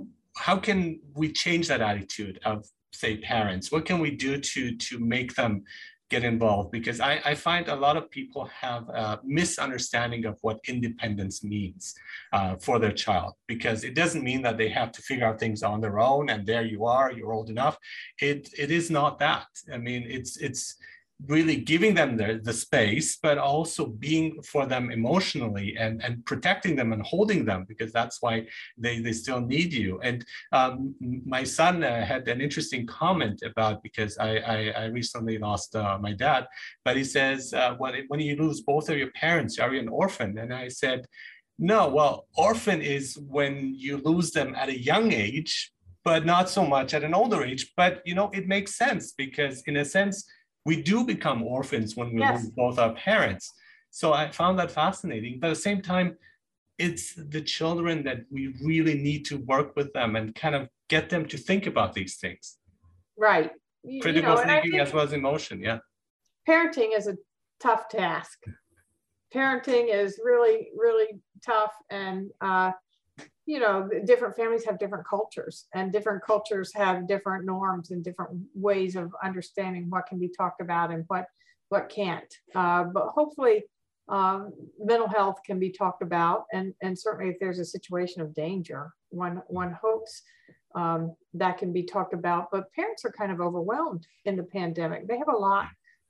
how 0.46 0.58
can 0.68 1.00
we 1.22 1.28
change 1.32 1.66
that 1.70 1.82
attitude 1.92 2.40
of 2.52 2.58
say 3.02 3.14
parents? 3.34 3.72
What 3.72 3.86
can 3.90 4.00
we 4.06 4.12
do 4.28 4.32
to, 4.52 4.62
to 4.88 4.94
make 5.16 5.32
them 5.40 5.64
get 6.10 6.24
involved 6.24 6.72
because 6.72 7.00
I, 7.00 7.20
I, 7.26 7.36
find 7.36 7.68
a 7.68 7.76
lot 7.76 7.98
of 7.98 8.10
people 8.10 8.46
have 8.46 8.88
a 8.90 9.20
misunderstanding 9.24 10.26
of 10.26 10.38
what 10.42 10.60
independence 10.68 11.44
means 11.44 11.94
uh, 12.32 12.56
for 12.58 12.80
their 12.80 12.94
child 12.94 13.34
because 13.48 13.84
it 13.84 13.94
doesn't 13.94 14.24
mean 14.24 14.42
that 14.44 14.58
they 14.58 14.70
have 14.70 14.92
to 14.94 15.02
figure 15.02 15.26
out 15.26 15.40
things 15.40 15.64
on 15.64 15.82
their 15.82 16.00
own 16.00 16.30
and 16.30 16.46
there 16.46 16.66
you 16.66 16.86
are 16.86 17.12
you're 17.12 17.34
old 17.34 17.50
enough. 17.50 17.78
It 18.22 18.50
it 18.58 18.72
is 18.72 18.90
not 18.90 19.20
that. 19.20 19.48
I 19.74 19.78
mean 19.78 20.06
it's 20.08 20.38
it's 20.38 20.76
really 21.26 21.56
giving 21.56 21.96
them 21.96 22.16
the, 22.16 22.40
the 22.44 22.54
space, 22.54 23.18
but 23.18 23.38
also 23.38 23.88
being 23.88 24.42
for 24.44 24.66
them 24.66 24.92
emotionally 24.92 25.76
and, 25.78 26.04
and 26.04 26.24
protecting 26.26 26.76
them 26.76 26.94
and 26.94 27.02
holding 27.02 27.44
them 27.44 27.66
because 27.68 27.92
that's 27.92 28.22
why 28.22 28.46
they, 28.78 29.00
they 29.00 29.14
still 29.14 29.42
need 29.42 29.74
you. 29.74 30.00
And 30.02 30.24
um, 30.52 30.94
my 31.26 31.44
son 31.44 31.84
uh, 31.84 32.06
had 32.06 32.28
an 32.28 32.40
interesting 32.40 32.86
comment 32.86 33.42
about 33.44 33.82
because 33.82 34.18
I, 34.20 34.38
I, 34.38 34.74
I 34.78 34.86
recently 34.86 35.40
lost 35.40 35.76
uh, 35.76 35.98
my 36.00 36.14
dad, 36.14 36.48
but 36.86 36.96
he 36.96 37.04
says, 37.04 37.54
uh, 37.54 37.76
when, 37.78 37.96
when 38.10 38.20
you 38.20 38.36
lose 38.36 38.62
both 38.62 38.90
of 38.90 38.98
your 38.98 39.12
parents, 39.12 39.58
are 39.58 39.74
you 39.74 39.80
an 39.80 39.90
orphan? 39.90 40.38
And 40.38 40.54
I 40.54 40.68
said, 40.68 41.08
no, 41.58 41.88
well, 41.88 42.28
orphan 42.36 42.82
is 42.82 43.18
when 43.18 43.74
you 43.76 43.98
lose 43.98 44.32
them 44.32 44.54
at 44.56 44.70
a 44.70 44.80
young 44.80 45.12
age, 45.12 45.72
but 46.04 46.26
not 46.26 46.50
so 46.50 46.66
much 46.66 46.94
at 46.94 47.04
an 47.04 47.16
older 47.16 47.44
age. 47.44 47.74
But 47.76 48.02
you 48.06 48.14
know, 48.14 48.30
it 48.34 48.48
makes 48.48 48.76
sense 48.76 49.14
because 49.14 49.64
in 49.66 49.78
a 49.78 49.86
sense, 49.86 50.26
we 50.68 50.82
do 50.82 51.06
become 51.06 51.42
orphans 51.44 51.96
when 51.96 52.14
we 52.14 52.20
yes. 52.20 52.44
lose 52.44 52.52
both 52.52 52.78
our 52.78 52.94
parents. 52.94 53.54
So 53.90 54.12
I 54.12 54.30
found 54.30 54.60
that 54.60 54.70
fascinating. 54.70 55.40
But 55.40 55.48
at 55.48 55.56
the 55.56 55.62
same 55.70 55.82
time, 55.82 56.18
it's 56.78 57.16
the 57.16 57.42
children 57.42 58.04
that 58.04 58.20
we 58.30 58.54
really 58.62 58.96
need 58.96 59.24
to 59.28 59.38
work 59.38 59.78
with 59.78 59.94
them 59.94 60.18
and 60.18 60.36
kind 60.36 60.56
of 60.56 60.68
get 60.90 61.10
them 61.10 61.26
to 61.28 61.38
think 61.38 61.68
about 61.68 61.94
these 61.94 62.18
things. 62.18 62.58
Right. 63.18 63.52
Critical 64.02 64.32
you 64.32 64.36
know, 64.36 64.44
thinking 64.44 64.80
as 64.80 64.92
well 64.92 65.06
as 65.06 65.14
emotion. 65.14 65.62
Yeah. 65.62 65.80
Parenting 66.48 66.96
is 66.98 67.08
a 67.08 67.16
tough 67.62 67.88
task. 67.88 68.38
Parenting 69.34 69.86
is 69.90 70.20
really, 70.22 70.68
really 70.76 71.22
tough. 71.46 71.72
And 71.90 72.30
uh, 72.42 72.72
you 73.48 73.62
know, 73.62 73.90
different 74.04 74.36
families 74.36 74.66
have 74.66 74.78
different 74.78 75.08
cultures 75.08 75.68
and 75.74 75.94
different 75.94 76.22
cultures 76.22 76.72
have 76.76 77.08
different 77.08 77.46
norms 77.46 77.92
and 77.92 78.04
different 78.04 78.32
ways 78.54 78.98
of 78.98 79.16
understanding 79.24 79.90
what 79.90 80.06
can 80.06 80.20
be 80.20 80.28
talked 80.28 80.60
about 80.60 80.92
and 80.92 81.06
what, 81.08 81.28
what 81.70 81.88
can't. 81.88 82.32
Uh, 82.54 82.84
but 82.84 83.08
hopefully 83.08 83.64
um, 84.10 84.52
mental 84.78 85.08
health 85.08 85.38
can 85.46 85.60
be 85.60 85.72
talked 85.72 86.04
about 86.04 86.46
and, 86.52 86.74
and 86.82 87.00
certainly 87.00 87.32
if 87.32 87.40
there's 87.40 87.60
a 87.60 87.66
situation 87.66 88.22
of 88.22 88.36
danger, 88.36 88.92
one, 89.10 89.42
one 89.48 89.72
hopes 89.82 90.24
um, 90.76 91.16
that 91.34 91.58
can 91.58 91.72
be 91.72 91.84
talked 91.84 92.14
about, 92.14 92.50
but 92.52 92.72
parents 92.74 93.06
are 93.06 93.12
kind 93.12 93.32
of 93.32 93.40
overwhelmed 93.40 94.06
in 94.26 94.36
the 94.36 94.44
pandemic. 94.44 95.08
They 95.08 95.18
have 95.18 95.34
a 95.34 95.38
lot 95.38 95.68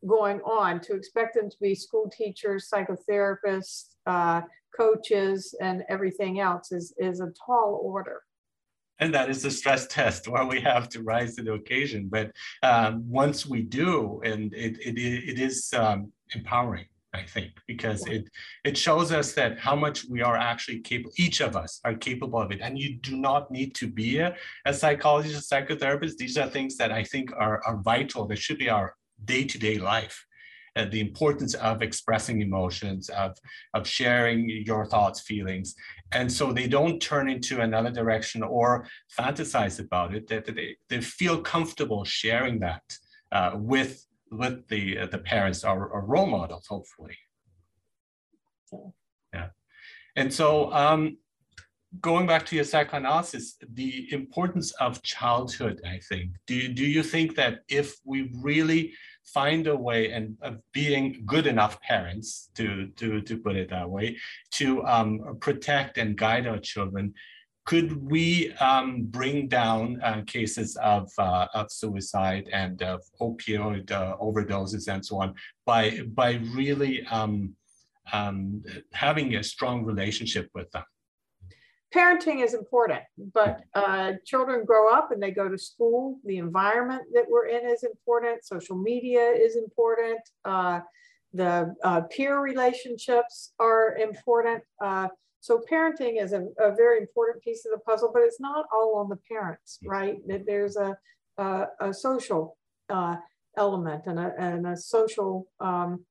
going 0.08 0.40
on 0.42 0.80
to 0.82 0.96
expect 0.96 1.36
them 1.36 1.52
to 1.52 1.58
be 1.62 1.76
school 1.76 2.10
teachers, 2.10 2.68
psychotherapists, 2.72 3.90
uh, 4.08 4.42
coaches, 4.78 5.56
and 5.60 5.84
everything 5.90 6.40
else 6.40 6.72
is, 6.72 6.94
is 6.98 7.20
a 7.20 7.32
tall 7.46 7.82
order. 7.84 8.22
And 9.00 9.14
that 9.14 9.30
is 9.30 9.44
the 9.44 9.52
stress 9.52 9.88
test 9.98 10.28
where 10.28 10.46
we 10.46 10.60
have 10.62 10.90
to 10.90 11.02
rise 11.02 11.36
to 11.36 11.44
the 11.44 11.54
occasion. 11.54 12.10
But 12.10 12.32
um, 12.64 13.04
once 13.10 13.46
we 13.46 13.62
do, 13.62 14.22
and 14.24 14.54
it, 14.54 14.78
it, 14.80 14.98
it 14.98 15.40
is 15.40 15.72
um, 15.74 16.12
empowering, 16.36 16.86
I 17.14 17.24
think, 17.24 17.52
because 17.68 18.06
it, 18.08 18.30
it 18.64 18.78
shows 18.78 19.12
us 19.12 19.34
that 19.34 19.60
how 19.60 19.76
much 19.76 20.06
we 20.10 20.22
are 20.22 20.36
actually 20.36 20.80
capable, 20.80 21.14
each 21.18 21.42
of 21.42 21.56
us 21.56 21.80
are 21.84 21.96
capable 21.96 22.42
of 22.42 22.52
it. 22.52 22.60
And 22.62 22.78
you 22.78 22.98
do 22.98 23.18
not 23.18 23.52
need 23.52 23.76
to 23.76 23.88
be 23.88 24.20
a, 24.20 24.36
a 24.66 24.74
psychologist, 24.74 25.52
a 25.52 25.56
psychotherapist. 25.56 26.18
These 26.18 26.38
are 26.38 26.50
things 26.50 26.78
that 26.78 26.92
I 26.92 27.04
think 27.04 27.32
are, 27.38 27.62
are 27.66 27.78
vital. 27.78 28.28
They 28.28 28.36
should 28.36 28.58
be 28.58 28.70
our 28.70 28.96
day-to-day 29.26 29.78
life 29.80 30.27
uh, 30.78 30.86
the 30.86 31.00
importance 31.00 31.54
of 31.56 31.82
expressing 31.82 32.42
emotions 32.42 33.10
of 33.10 33.38
of 33.74 33.88
sharing 33.88 34.50
your 34.50 34.86
thoughts 34.86 35.22
feelings. 35.22 35.76
And 36.12 36.32
so 36.32 36.54
they 36.54 36.68
don't 36.68 37.00
turn 37.02 37.28
into 37.30 37.62
another 37.62 37.92
direction 37.92 38.44
or 38.44 38.88
fantasize 39.18 39.80
about 39.80 40.14
it. 40.16 40.28
That 40.28 40.46
they, 40.46 40.78
they 40.90 41.02
feel 41.02 41.42
comfortable 41.42 42.04
sharing 42.06 42.60
that 42.60 42.84
uh, 43.32 43.52
with 43.56 44.06
with 44.32 44.68
the 44.68 45.00
uh, 45.00 45.08
the 45.08 45.20
parents 45.20 45.64
or, 45.64 45.88
or, 45.88 46.02
role 46.06 46.28
models 46.28 46.68
hopefully. 46.68 47.18
Yeah. 49.34 49.50
And 50.16 50.34
so 50.34 50.72
um 50.74 51.18
going 52.02 52.28
back 52.28 52.46
to 52.46 52.56
your 52.56 52.66
psychoanalysis, 52.66 53.58
the 53.74 54.12
importance 54.12 54.72
of 54.74 55.02
childhood, 55.02 55.82
I 55.86 56.00
think. 56.10 56.32
Do, 56.46 56.68
do 56.74 56.86
you 56.86 57.02
think 57.02 57.36
that 57.36 57.60
if 57.70 57.96
we 58.04 58.32
really 58.42 58.94
find 59.28 59.68
a 59.68 59.76
way 59.76 60.12
and 60.12 60.38
of 60.42 60.58
being 60.72 61.24
good 61.26 61.48
enough 61.48 61.80
parents, 61.82 62.50
to, 62.56 62.88
to, 62.96 63.22
to 63.22 63.38
put 63.38 63.56
it 63.56 63.70
that 63.70 63.90
way, 63.90 64.18
to 64.52 64.86
um, 64.86 65.38
protect 65.40 65.98
and 65.98 66.18
guide 66.18 66.48
our 66.48 66.60
children, 66.60 67.14
could 67.66 68.10
we 68.10 68.54
um, 68.54 69.04
bring 69.04 69.50
down 69.50 70.00
uh, 70.02 70.22
cases 70.26 70.78
of, 70.78 71.12
uh, 71.18 71.48
of 71.54 71.70
suicide 71.70 72.50
and 72.54 72.82
of 72.82 73.04
opioid 73.20 73.92
uh, 73.92 74.16
overdoses 74.22 74.88
and 74.88 75.06
so 75.06 75.22
on 75.22 75.34
by, 75.66 76.00
by 76.14 76.40
really 76.56 77.06
um, 77.08 77.54
um 78.14 78.64
having 78.94 79.36
a 79.36 79.44
strong 79.44 79.84
relationship 79.84 80.50
with 80.54 80.72
them? 80.72 80.84
Parenting 81.94 82.44
is 82.44 82.54
important, 82.54 83.02
but 83.34 83.62
uh, 83.74 84.14
children 84.26 84.66
grow 84.66 84.94
up 84.94 85.12
and 85.12 85.22
they 85.22 85.32
go 85.32 85.48
to 85.48 85.58
school. 85.58 86.20
The 86.26 86.38
environment 86.38 87.04
that 87.14 87.26
we're 87.30 87.48
in 87.48 87.70
is 87.70 87.84
important. 87.84 88.46
Social 88.46 88.78
media 88.78 89.32
is 89.32 89.56
important. 89.56 90.20
Uh, 90.44 90.82
the 91.34 91.74
uh, 91.84 92.02
peer 92.02 92.40
relationships 92.42 93.54
are 93.60 93.96
important. 93.98 94.64
Uh, 94.84 95.08
so 95.40 95.62
parenting 95.72 96.22
is 96.22 96.34
a, 96.34 96.46
a, 96.60 96.76
very 96.76 97.00
important 97.00 97.44
piece 97.44 97.66
of 97.66 97.72
the 97.72 97.80
puzzle, 97.80 98.12
but 98.12 98.24
it's 98.24 98.40
not 98.40 98.66
all 98.74 98.96
on 98.98 99.08
the 99.08 99.20
parents, 99.30 99.80
right? 99.84 100.18
There's 100.46 100.76
a, 100.76 100.98
a, 101.38 101.66
a 101.80 101.94
social 101.94 102.58
uh, 102.90 103.18
element 103.56 104.04
and 104.08 104.20
a, 104.20 104.34
and 104.38 104.68
a 104.68 104.76
social 104.76 105.48
um, 105.60 106.04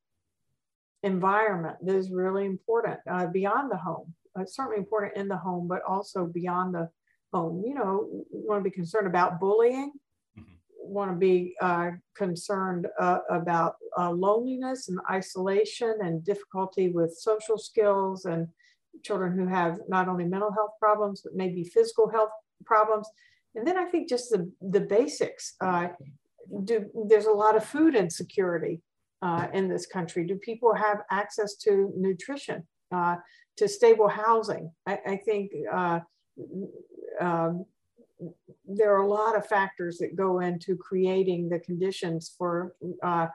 environment 1.02 1.76
that 1.82 1.96
is 1.96 2.10
really 2.10 2.46
important 2.46 2.98
uh, 3.10 3.26
beyond 3.26 3.70
the 3.70 3.76
home 3.76 4.14
certainly 4.44 4.78
important 4.78 5.16
in 5.16 5.28
the 5.28 5.36
home, 5.36 5.66
but 5.68 5.82
also 5.86 6.26
beyond 6.26 6.74
the 6.74 6.88
home. 7.32 7.62
You 7.66 7.74
know, 7.74 8.08
want 8.30 8.60
to 8.60 8.64
be 8.64 8.74
concerned 8.74 9.06
about 9.06 9.40
bullying, 9.40 9.92
mm-hmm. 10.38 10.52
want 10.80 11.10
to 11.10 11.16
be 11.16 11.54
uh, 11.60 11.90
concerned 12.14 12.86
uh, 13.00 13.18
about 13.30 13.76
uh, 13.98 14.10
loneliness 14.10 14.88
and 14.88 14.98
isolation 15.10 15.94
and 16.00 16.24
difficulty 16.24 16.88
with 16.88 17.16
social 17.16 17.58
skills 17.58 18.24
and 18.24 18.48
children 19.04 19.36
who 19.38 19.46
have 19.46 19.78
not 19.88 20.08
only 20.08 20.24
mental 20.24 20.52
health 20.52 20.72
problems, 20.80 21.20
but 21.22 21.34
maybe 21.34 21.64
physical 21.64 22.08
health 22.08 22.30
problems. 22.64 23.08
And 23.54 23.66
then 23.66 23.76
I 23.76 23.86
think 23.86 24.08
just 24.08 24.30
the, 24.30 24.50
the 24.60 24.80
basics. 24.80 25.54
Uh, 25.60 25.88
do, 26.64 26.86
there's 27.08 27.26
a 27.26 27.32
lot 27.32 27.56
of 27.56 27.64
food 27.64 27.94
insecurity 27.94 28.80
uh, 29.22 29.48
in 29.52 29.68
this 29.68 29.86
country. 29.86 30.26
Do 30.26 30.36
people 30.36 30.74
have 30.74 30.98
access 31.10 31.56
to 31.56 31.92
nutrition? 31.96 32.66
Uh, 32.92 33.16
to 33.56 33.68
stable 33.68 34.08
housing. 34.08 34.70
I, 34.86 34.98
I 35.06 35.16
think 35.16 35.52
uh, 35.72 36.00
um, 37.20 37.64
there 38.66 38.94
are 38.94 39.02
a 39.02 39.08
lot 39.08 39.36
of 39.36 39.46
factors 39.46 39.98
that 39.98 40.16
go 40.16 40.40
into 40.40 40.76
creating 40.76 41.48
the 41.48 41.60
conditions 41.60 42.34
for 42.36 42.74
uh, 43.02 43.28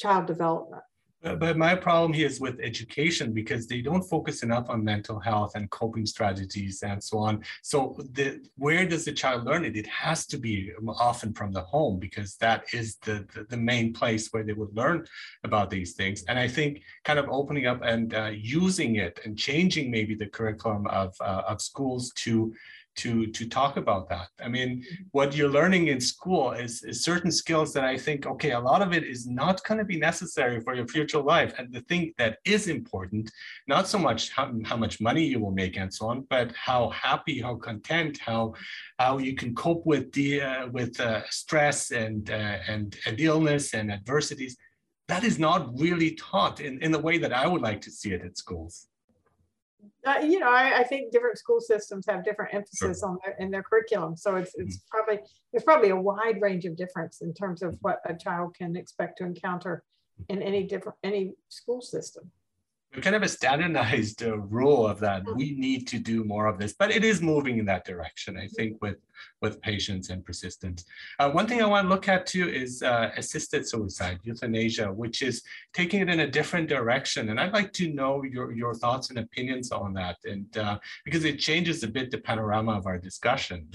child 0.00 0.26
development. 0.26 0.82
But 1.22 1.56
my 1.56 1.76
problem 1.76 2.12
here 2.12 2.26
is 2.26 2.40
with 2.40 2.58
education 2.60 3.32
because 3.32 3.68
they 3.68 3.80
don't 3.80 4.02
focus 4.02 4.42
enough 4.42 4.68
on 4.68 4.82
mental 4.82 5.20
health 5.20 5.52
and 5.54 5.70
coping 5.70 6.04
strategies 6.04 6.82
and 6.82 7.02
so 7.02 7.18
on. 7.18 7.44
So 7.62 7.96
the, 8.12 8.44
where 8.56 8.84
does 8.84 9.04
the 9.04 9.12
child 9.12 9.44
learn 9.44 9.64
it? 9.64 9.76
It 9.76 9.86
has 9.86 10.26
to 10.26 10.36
be 10.36 10.72
often 10.98 11.32
from 11.32 11.52
the 11.52 11.60
home 11.60 12.00
because 12.00 12.34
that 12.36 12.64
is 12.72 12.96
the, 12.96 13.24
the, 13.34 13.44
the 13.44 13.56
main 13.56 13.92
place 13.92 14.32
where 14.32 14.42
they 14.42 14.52
would 14.52 14.76
learn 14.76 15.06
about 15.44 15.70
these 15.70 15.92
things. 15.92 16.24
And 16.24 16.38
I 16.38 16.48
think 16.48 16.82
kind 17.04 17.20
of 17.20 17.28
opening 17.28 17.66
up 17.66 17.82
and 17.82 18.12
uh, 18.14 18.32
using 18.34 18.96
it 18.96 19.20
and 19.24 19.38
changing 19.38 19.92
maybe 19.92 20.16
the 20.16 20.26
curriculum 20.26 20.88
of, 20.88 21.14
uh, 21.20 21.42
of 21.46 21.62
schools 21.62 22.12
to 22.16 22.52
to 22.96 23.26
to 23.26 23.48
talk 23.48 23.76
about 23.76 24.08
that. 24.08 24.28
I 24.42 24.48
mean 24.48 24.70
mm-hmm. 24.78 25.04
what 25.12 25.34
you're 25.34 25.48
learning 25.48 25.88
in 25.88 26.00
school 26.00 26.52
is, 26.52 26.82
is 26.82 27.02
certain 27.02 27.32
skills 27.32 27.72
that 27.72 27.84
i 27.84 27.96
think 27.96 28.26
okay 28.26 28.52
a 28.52 28.60
lot 28.60 28.82
of 28.82 28.92
it 28.92 29.04
is 29.04 29.26
not 29.26 29.62
going 29.64 29.78
to 29.78 29.84
be 29.84 29.98
necessary 29.98 30.60
for 30.60 30.74
your 30.74 30.86
future 30.86 31.20
life. 31.20 31.52
And 31.58 31.72
the 31.72 31.80
thing 31.82 32.12
that 32.18 32.38
is 32.44 32.68
important 32.68 33.30
not 33.66 33.88
so 33.88 33.98
much 33.98 34.30
how, 34.30 34.52
how 34.64 34.76
much 34.76 35.00
money 35.00 35.24
you 35.24 35.40
will 35.40 35.52
make 35.52 35.76
and 35.76 35.92
so 35.92 36.06
on 36.06 36.26
but 36.28 36.52
how 36.54 36.90
happy 36.90 37.40
how 37.40 37.54
content 37.56 38.18
how 38.18 38.54
how 38.98 39.18
you 39.18 39.34
can 39.34 39.54
cope 39.54 39.84
with 39.86 40.12
the 40.12 40.42
uh, 40.42 40.66
with 40.68 40.98
uh, 41.00 41.22
stress 41.30 41.90
and, 41.90 42.30
uh, 42.30 42.58
and 42.68 42.96
and 43.06 43.20
illness 43.20 43.74
and 43.74 43.90
adversities. 43.90 44.56
That 45.08 45.24
is 45.24 45.38
not 45.38 45.78
really 45.78 46.12
taught 46.14 46.60
in, 46.60 46.80
in 46.82 46.90
the 46.92 46.98
way 46.98 47.18
that 47.18 47.32
i 47.32 47.46
would 47.46 47.60
like 47.60 47.80
to 47.82 47.90
see 47.90 48.12
it 48.12 48.22
at 48.22 48.38
schools 48.38 48.88
uh, 50.06 50.18
you 50.22 50.38
know, 50.38 50.50
I, 50.50 50.80
I, 50.80 50.84
think 50.84 51.12
different 51.12 51.38
school 51.38 51.60
systems 51.60 52.06
have 52.08 52.24
different 52.24 52.54
emphasis 52.54 53.00
sure. 53.00 53.08
on 53.08 53.18
their 53.24 53.36
in 53.38 53.50
their 53.50 53.62
curriculum. 53.62 54.16
So 54.16 54.36
it's 54.36 54.52
it's 54.56 54.76
mm-hmm. 54.76 54.96
probably 54.96 55.24
there's 55.52 55.64
probably 55.64 55.90
a 55.90 55.96
wide 55.96 56.40
range 56.40 56.64
of 56.64 56.76
difference 56.76 57.22
in 57.22 57.32
terms 57.34 57.62
of 57.62 57.76
what 57.80 58.00
a 58.06 58.14
child 58.14 58.54
can 58.54 58.76
expect 58.76 59.18
to 59.18 59.24
encounter 59.24 59.82
in 60.28 60.42
any 60.42 60.64
different 60.64 60.98
any 61.02 61.34
school 61.48 61.80
system 61.80 62.30
kind 63.00 63.16
of 63.16 63.22
a 63.22 63.28
standardized 63.28 64.22
uh, 64.22 64.36
rule 64.36 64.86
of 64.86 65.00
that 65.00 65.22
we 65.34 65.52
need 65.52 65.86
to 65.88 65.98
do 65.98 66.24
more 66.24 66.46
of 66.46 66.58
this 66.58 66.74
but 66.74 66.90
it 66.90 67.04
is 67.04 67.22
moving 67.22 67.58
in 67.58 67.64
that 67.64 67.84
direction 67.84 68.36
i 68.36 68.46
think 68.46 68.80
with 68.82 68.96
with 69.40 69.60
patience 69.60 70.10
and 70.10 70.24
persistence. 70.24 70.84
Uh, 71.18 71.30
one 71.30 71.46
thing 71.46 71.62
i 71.62 71.66
want 71.66 71.84
to 71.84 71.88
look 71.88 72.08
at 72.08 72.26
too 72.26 72.48
is 72.48 72.82
uh, 72.82 73.10
assisted 73.16 73.66
suicide 73.66 74.18
euthanasia 74.24 74.92
which 74.92 75.22
is 75.22 75.42
taking 75.72 76.00
it 76.00 76.08
in 76.08 76.20
a 76.20 76.30
different 76.30 76.68
direction 76.68 77.30
and 77.30 77.40
i'd 77.40 77.52
like 77.52 77.72
to 77.72 77.92
know 77.92 78.22
your 78.24 78.52
your 78.52 78.74
thoughts 78.74 79.08
and 79.10 79.18
opinions 79.18 79.72
on 79.72 79.94
that 79.94 80.16
and 80.24 80.58
uh, 80.58 80.78
because 81.04 81.24
it 81.24 81.38
changes 81.38 81.82
a 81.82 81.88
bit 81.88 82.10
the 82.10 82.18
panorama 82.18 82.72
of 82.72 82.86
our 82.86 82.98
discussion 82.98 83.66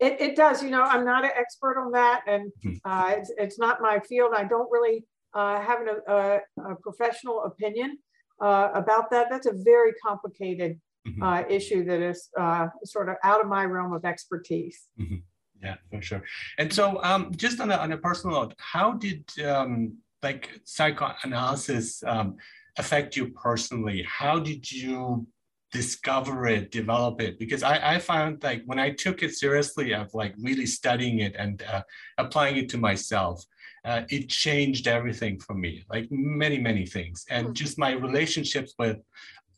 it, 0.00 0.20
it 0.20 0.36
does 0.36 0.62
you 0.62 0.70
know 0.70 0.82
i'm 0.82 1.04
not 1.04 1.24
an 1.24 1.32
expert 1.36 1.78
on 1.78 1.92
that 1.92 2.22
and 2.26 2.50
hmm. 2.62 2.74
uh, 2.84 3.12
it's, 3.16 3.30
it's 3.36 3.58
not 3.58 3.82
my 3.82 4.00
field 4.00 4.32
i 4.34 4.44
don't 4.44 4.70
really 4.70 5.04
uh, 5.34 5.60
have 5.60 5.80
an, 5.80 5.88
a, 6.06 6.38
a 6.70 6.76
professional 6.76 7.42
opinion 7.44 7.98
uh, 8.40 8.70
about 8.74 9.10
that. 9.10 9.28
That's 9.30 9.46
a 9.46 9.52
very 9.52 9.92
complicated 9.94 10.80
mm-hmm. 11.06 11.22
uh, 11.22 11.42
issue 11.48 11.84
that 11.84 12.00
is 12.00 12.28
uh, 12.38 12.68
sort 12.84 13.08
of 13.08 13.16
out 13.22 13.40
of 13.40 13.46
my 13.46 13.64
realm 13.64 13.92
of 13.92 14.04
expertise. 14.04 14.88
Mm-hmm. 15.00 15.16
Yeah, 15.62 15.76
for 15.90 16.02
sure. 16.02 16.22
And 16.58 16.72
so, 16.72 17.02
um, 17.02 17.32
just 17.36 17.60
on 17.60 17.70
a, 17.70 17.76
on 17.76 17.92
a 17.92 17.96
personal 17.96 18.42
note, 18.42 18.54
how 18.58 18.92
did 18.92 19.24
um, 19.44 19.96
like 20.22 20.60
psychoanalysis 20.64 22.02
um, 22.06 22.36
affect 22.76 23.16
you 23.16 23.30
personally? 23.30 24.02
How 24.02 24.38
did 24.38 24.70
you 24.70 25.26
discover 25.72 26.46
it, 26.46 26.70
develop 26.70 27.20
it? 27.20 27.38
Because 27.38 27.62
I, 27.62 27.94
I 27.94 27.98
found 27.98 28.42
like 28.42 28.62
when 28.66 28.78
I 28.78 28.90
took 28.90 29.22
it 29.22 29.34
seriously 29.34 29.92
of 29.94 30.12
like 30.12 30.34
really 30.38 30.66
studying 30.66 31.20
it 31.20 31.34
and 31.36 31.62
uh, 31.62 31.82
applying 32.18 32.56
it 32.56 32.68
to 32.70 32.78
myself, 32.78 33.44
uh, 33.84 34.02
it 34.08 34.28
changed 34.28 34.86
everything 34.88 35.38
for 35.38 35.54
me, 35.54 35.84
like 35.90 36.08
many, 36.10 36.58
many 36.58 36.86
things. 36.86 37.24
And 37.30 37.48
hmm. 37.48 37.52
just 37.52 37.78
my 37.78 37.92
relationships 37.92 38.74
with 38.78 38.98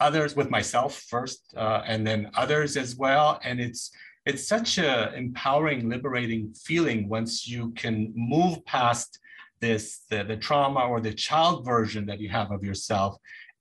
others, 0.00 0.36
with 0.36 0.50
myself 0.50 1.04
first, 1.08 1.54
uh, 1.56 1.82
and 1.86 2.06
then 2.06 2.30
others 2.36 2.76
as 2.76 2.96
well. 2.96 3.40
And 3.44 3.60
it's 3.60 3.90
it's 4.24 4.46
such 4.46 4.78
a 4.78 5.14
empowering, 5.14 5.88
liberating 5.88 6.52
feeling 6.52 7.08
once 7.08 7.46
you 7.46 7.70
can 7.72 8.12
move 8.16 8.64
past 8.66 9.20
this 9.60 10.02
the, 10.10 10.24
the 10.24 10.36
trauma 10.36 10.80
or 10.80 11.00
the 11.00 11.14
child 11.14 11.64
version 11.64 12.06
that 12.06 12.20
you 12.20 12.28
have 12.28 12.50
of 12.50 12.64
yourself 12.64 13.16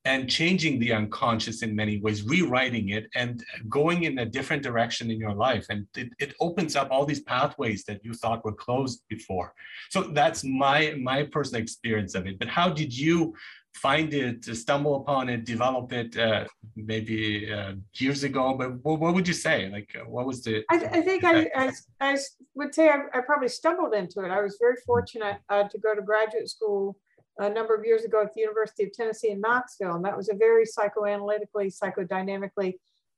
and 0.06 0.30
changing 0.30 0.78
the 0.80 0.94
unconscious 0.94 1.64
in 1.64 1.76
many 1.76 2.00
ways, 2.00 2.24
rewriting 2.24 2.90
it 2.90 3.08
and 3.16 3.44
going 3.68 4.04
in 4.04 4.20
a 4.20 4.26
different 4.26 4.62
direction 4.62 5.10
in 5.10 5.20
your 5.20 5.34
life. 5.34 5.66
And 5.70 5.88
it, 5.98 6.10
it 6.20 6.34
opens 6.40 6.76
up 6.76 6.90
all 6.92 7.06
these 7.06 7.22
pathways 7.22 7.84
that 7.86 8.06
you 8.06 8.14
thought 8.14 8.46
were 8.46 8.54
closed 8.54 9.02
before. 9.10 9.54
So 9.90 10.04
that's 10.04 10.44
my 10.44 10.96
my 11.02 11.24
personal 11.24 11.62
experience 11.62 12.14
of 12.14 12.28
it. 12.28 12.38
But 12.38 12.50
how 12.50 12.70
did 12.70 12.96
you 12.96 13.34
find 13.76 14.14
it, 14.14 14.46
stumble 14.46 14.96
upon 14.96 15.28
it, 15.28 15.44
develop 15.44 15.92
it 15.92 16.18
uh, 16.18 16.46
maybe 16.76 17.52
uh, 17.52 17.74
years 17.96 18.24
ago? 18.24 18.56
But 18.58 18.84
what, 18.84 19.00
what, 19.00 19.14
would 19.14 19.28
you 19.28 19.34
say? 19.34 19.70
Like, 19.70 19.90
uh, 20.00 20.06
what 20.06 20.26
was 20.26 20.44
the? 20.44 20.64
I, 20.70 20.76
I 20.76 21.02
think 21.02 21.24
I, 21.24 21.50
I, 21.56 21.72
I, 22.00 22.18
would 22.54 22.74
say 22.74 22.90
I, 22.90 23.00
I, 23.14 23.22
probably 23.22 23.50
stumbled 23.50 23.94
into 23.94 24.24
it. 24.24 24.30
I 24.30 24.42
was 24.42 24.58
very 24.60 24.78
fortunate 24.86 25.38
uh, 25.50 25.64
to 25.64 25.78
go 25.80 25.94
to 25.96 26.02
graduate 26.02 26.50
school 26.50 26.98
a 27.38 27.50
number 27.50 27.76
of 27.76 27.86
years 27.86 28.04
ago 28.04 28.22
at 28.22 28.34
the 28.34 28.42
University 28.42 28.84
of 28.84 28.94
Tennessee 28.94 29.32
in 29.32 29.42
Knoxville. 29.42 29.96
And 29.96 30.06
that 30.06 30.16
was 30.16 30.30
a 30.30 30.36
very 30.36 30.66
psychoanalytically, 30.66 31.74
psychodynamically 31.78 32.76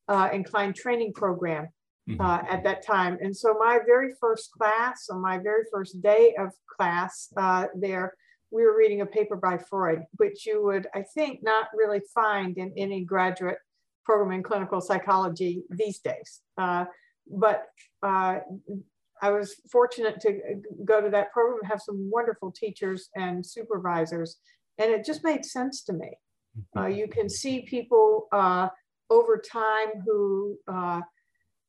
uh, 0.08 0.30
inclined 0.34 0.76
training 0.76 1.14
program 1.14 1.68
mm-hmm. 2.10 2.20
uh, 2.20 2.40
at 2.50 2.64
that 2.64 2.86
time. 2.86 3.18
And 3.22 3.36
so 3.36 3.56
my 3.60 3.80
very 3.86 4.14
first 4.20 4.52
class, 4.52 5.08
on 5.12 5.22
my 5.22 5.38
very 5.38 5.64
first 5.72 6.02
day 6.02 6.36
of 6.40 6.50
class 6.76 7.30
uh, 7.38 7.66
there, 7.76 8.14
we 8.50 8.64
were 8.64 8.78
reading 8.78 9.02
a 9.02 9.06
paper 9.06 9.36
by 9.36 9.58
Freud, 9.58 10.04
which 10.16 10.46
you 10.46 10.64
would, 10.64 10.88
I 10.96 11.04
think, 11.14 11.44
not 11.44 11.68
really 11.76 12.02
find 12.16 12.58
in 12.58 12.74
any 12.78 13.04
graduate 13.04 13.58
program 14.06 14.32
in 14.32 14.44
clinical 14.44 14.80
psychology 14.80 15.64
these 15.70 16.00
days. 16.00 16.42
Uh, 16.58 16.86
but 17.30 17.66
uh, 18.02 18.40
I 19.22 19.32
was 19.32 19.56
fortunate 19.72 20.20
to 20.22 20.62
go 20.86 21.02
to 21.02 21.10
that 21.10 21.32
program 21.32 21.60
and 21.62 21.70
have 21.70 21.82
some 21.82 22.10
wonderful 22.12 22.52
teachers 22.52 23.10
and 23.16 23.46
supervisors, 23.46 24.38
and 24.78 24.92
it 24.92 25.06
just 25.06 25.24
made 25.24 25.46
sense 25.46 25.84
to 25.84 25.94
me. 25.94 26.10
Uh, 26.76 26.88
you 26.88 27.08
can 27.08 27.30
see 27.30 27.62
people 27.62 28.28
uh, 28.32 28.70
over 29.10 29.38
time 29.38 30.02
who 30.06 30.58
uh, 30.68 31.02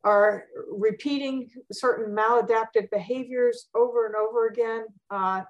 are 0.04 0.44
repeating 0.70 1.50
certain 1.72 2.14
maladaptive 2.14 2.90
behaviors 2.90 3.66
over 3.74 4.06
and 4.06 4.14
over 4.14 4.48
again, 4.48 4.86
uh, 5.10 5.42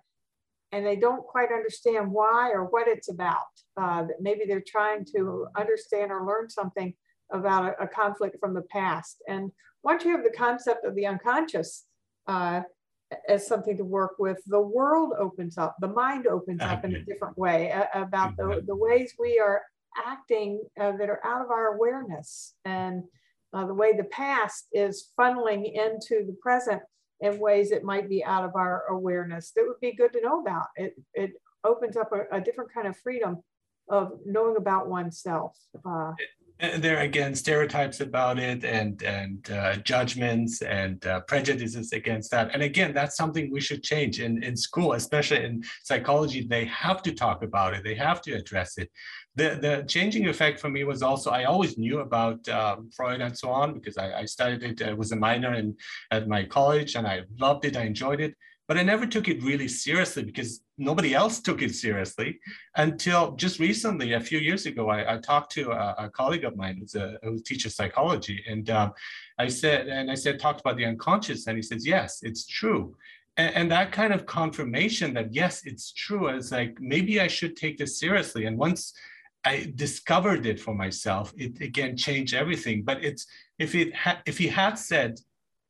and 0.72 0.84
they 0.84 0.96
don't 0.96 1.26
quite 1.26 1.52
understand 1.52 2.10
why 2.10 2.50
or 2.50 2.64
what 2.64 2.88
it's 2.88 3.08
about. 3.10 3.46
Uh, 3.80 4.02
that 4.04 4.20
maybe 4.20 4.44
they're 4.46 4.62
trying 4.66 5.04
to 5.04 5.46
understand 5.56 6.10
or 6.10 6.26
learn 6.26 6.48
something 6.48 6.92
about 7.32 7.64
a, 7.64 7.84
a 7.84 7.88
conflict 7.88 8.36
from 8.40 8.54
the 8.54 8.62
past. 8.62 9.22
And 9.28 9.52
once 9.82 10.04
you 10.04 10.10
have 10.12 10.24
the 10.24 10.30
concept 10.30 10.84
of 10.84 10.94
the 10.94 11.06
unconscious 11.06 11.84
uh, 12.28 12.62
as 13.28 13.46
something 13.46 13.76
to 13.76 13.84
work 13.84 14.16
with, 14.18 14.38
the 14.46 14.60
world 14.60 15.12
opens 15.18 15.56
up, 15.58 15.76
the 15.80 15.88
mind 15.88 16.26
opens 16.26 16.60
up 16.60 16.84
in 16.84 16.94
a 16.94 17.02
different 17.04 17.36
way 17.38 17.72
uh, 17.72 17.86
about 17.94 18.36
the, 18.36 18.62
the 18.66 18.76
ways 18.76 19.14
we 19.18 19.38
are 19.38 19.62
acting 20.06 20.60
uh, 20.80 20.92
that 20.92 21.08
are 21.08 21.24
out 21.24 21.42
of 21.42 21.50
our 21.50 21.74
awareness 21.74 22.54
and 22.64 23.02
uh, 23.54 23.66
the 23.66 23.74
way 23.74 23.96
the 23.96 24.04
past 24.04 24.66
is 24.72 25.10
funneling 25.18 25.72
into 25.72 26.24
the 26.26 26.36
present 26.42 26.82
in 27.20 27.38
ways 27.38 27.70
that 27.70 27.82
might 27.82 28.08
be 28.08 28.22
out 28.22 28.44
of 28.44 28.54
our 28.54 28.84
awareness 28.90 29.52
that 29.56 29.64
would 29.66 29.80
be 29.80 29.94
good 29.94 30.12
to 30.12 30.20
know 30.20 30.40
about. 30.40 30.66
It, 30.76 30.94
it 31.14 31.32
opens 31.64 31.96
up 31.96 32.12
a, 32.12 32.36
a 32.36 32.40
different 32.40 32.72
kind 32.72 32.86
of 32.86 32.96
freedom 32.98 33.42
of 33.88 34.12
knowing 34.26 34.56
about 34.56 34.88
oneself. 34.88 35.56
Uh, 35.84 36.12
there 36.58 37.00
again 37.00 37.34
stereotypes 37.34 38.00
about 38.00 38.38
it 38.38 38.64
and 38.64 39.02
and 39.02 39.50
uh, 39.50 39.76
judgments 39.76 40.60
and 40.62 41.04
uh, 41.06 41.20
prejudices 41.20 41.92
against 41.92 42.30
that. 42.32 42.50
And 42.52 42.62
again 42.62 42.92
that's 42.92 43.16
something 43.16 43.50
we 43.50 43.60
should 43.60 43.82
change 43.82 44.20
in 44.20 44.42
in 44.42 44.56
school 44.56 44.94
especially 44.94 45.44
in 45.44 45.62
psychology. 45.84 46.46
They 46.46 46.64
have 46.64 47.02
to 47.02 47.12
talk 47.12 47.42
about 47.42 47.74
it. 47.74 47.84
They 47.84 47.94
have 47.94 48.20
to 48.22 48.32
address 48.32 48.76
it. 48.78 48.90
The 49.36 49.58
the 49.60 49.84
changing 49.86 50.26
effect 50.28 50.58
for 50.58 50.68
me 50.68 50.82
was 50.82 51.02
also 51.02 51.30
i 51.30 51.44
always 51.44 51.78
knew 51.78 52.00
about 52.00 52.48
um, 52.48 52.90
freud 52.96 53.20
and 53.20 53.36
so 53.36 53.50
on 53.50 53.74
because 53.74 53.96
i, 53.96 54.20
I 54.20 54.24
studied 54.24 54.62
it. 54.64 54.82
I 54.82 54.94
was 54.94 55.12
a 55.12 55.16
minor 55.16 55.54
in 55.54 55.76
at 56.10 56.26
my 56.26 56.44
college 56.44 56.96
and 56.96 57.06
i 57.06 57.22
loved 57.38 57.64
it. 57.64 57.76
I 57.76 57.84
enjoyed 57.84 58.20
it 58.20 58.34
but 58.68 58.76
I 58.76 58.82
never 58.82 59.06
took 59.06 59.28
it 59.28 59.42
really 59.42 59.66
seriously 59.66 60.22
because 60.22 60.60
nobody 60.76 61.14
else 61.14 61.40
took 61.40 61.62
it 61.62 61.74
seriously 61.74 62.38
until 62.76 63.32
just 63.32 63.58
recently, 63.58 64.12
a 64.12 64.20
few 64.20 64.38
years 64.38 64.66
ago, 64.66 64.90
I, 64.90 65.14
I 65.14 65.18
talked 65.18 65.50
to 65.52 65.70
a, 65.70 65.94
a, 65.98 66.10
colleague 66.10 66.44
of 66.44 66.54
mine 66.54 66.76
who's 66.78 66.94
a, 66.94 67.18
who 67.22 67.40
teaches 67.40 67.74
psychology. 67.74 68.44
And 68.46 68.68
um, 68.68 68.92
I 69.38 69.48
said, 69.48 69.88
and 69.88 70.10
I 70.10 70.14
said, 70.14 70.38
talked 70.38 70.60
about 70.60 70.76
the 70.76 70.84
unconscious. 70.84 71.46
And 71.46 71.56
he 71.56 71.62
says, 71.62 71.86
yes, 71.86 72.18
it's 72.22 72.46
true. 72.46 72.94
And, 73.38 73.54
and 73.54 73.70
that 73.70 73.90
kind 73.90 74.12
of 74.12 74.26
confirmation 74.26 75.14
that, 75.14 75.32
yes, 75.32 75.62
it's 75.64 75.90
true. 75.92 76.28
Is 76.28 76.52
like, 76.52 76.78
maybe 76.78 77.22
I 77.22 77.26
should 77.26 77.56
take 77.56 77.78
this 77.78 77.98
seriously. 77.98 78.44
And 78.44 78.58
once 78.58 78.92
I 79.46 79.72
discovered 79.76 80.44
it 80.44 80.60
for 80.60 80.74
myself, 80.74 81.32
it 81.38 81.58
again 81.62 81.96
changed 81.96 82.34
everything. 82.34 82.82
But 82.82 83.02
it's, 83.02 83.26
if 83.58 83.74
it 83.74 83.96
ha- 83.96 84.20
if 84.26 84.36
he 84.36 84.48
had 84.48 84.74
said, 84.74 85.20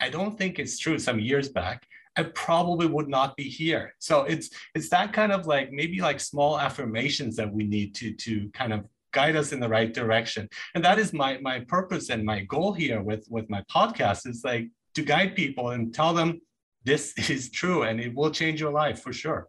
I 0.01 0.09
don't 0.11 0.37
think 0.37 0.59
it's 0.59 0.79
true 0.79 0.99
some 0.99 1.21
years 1.21 1.49
back, 1.49 1.87
I 2.19 2.25
probably 2.25 2.89
would 2.89 3.09
not 3.09 3.37
be 3.37 3.45
here. 3.45 3.95
So 4.01 4.25
it's 4.25 4.51
it's 4.75 4.89
that 4.89 5.13
kind 5.13 5.31
of 5.31 5.47
like 5.47 5.71
maybe 5.71 6.01
like 6.01 6.19
small 6.19 6.59
affirmations 6.59 7.37
that 7.37 7.51
we 7.51 7.63
need 7.65 7.95
to 7.97 8.13
to 8.13 8.51
kind 8.53 8.73
of 8.73 8.85
guide 9.13 9.37
us 9.37 9.53
in 9.53 9.61
the 9.61 9.69
right 9.69 9.95
direction. 9.95 10.49
And 10.75 10.85
that 10.85 10.99
is 10.99 11.13
my 11.13 11.39
my 11.39 11.61
purpose 11.61 12.11
and 12.11 12.25
my 12.25 12.41
goal 12.41 12.73
here 12.73 13.01
with 13.01 13.25
with 13.31 13.49
my 13.49 13.63
podcast 13.73 14.27
is 14.27 14.43
like 14.45 14.69
to 14.95 15.03
guide 15.03 15.37
people 15.37 15.71
and 15.71 15.95
tell 15.95 16.13
them 16.13 16.41
this 16.85 17.15
is 17.31 17.51
true 17.51 17.85
and 17.85 18.01
it 18.01 18.13
will 18.15 18.33
change 18.33 18.61
your 18.61 18.73
life 18.73 19.01
for 19.01 19.13
sure. 19.13 19.49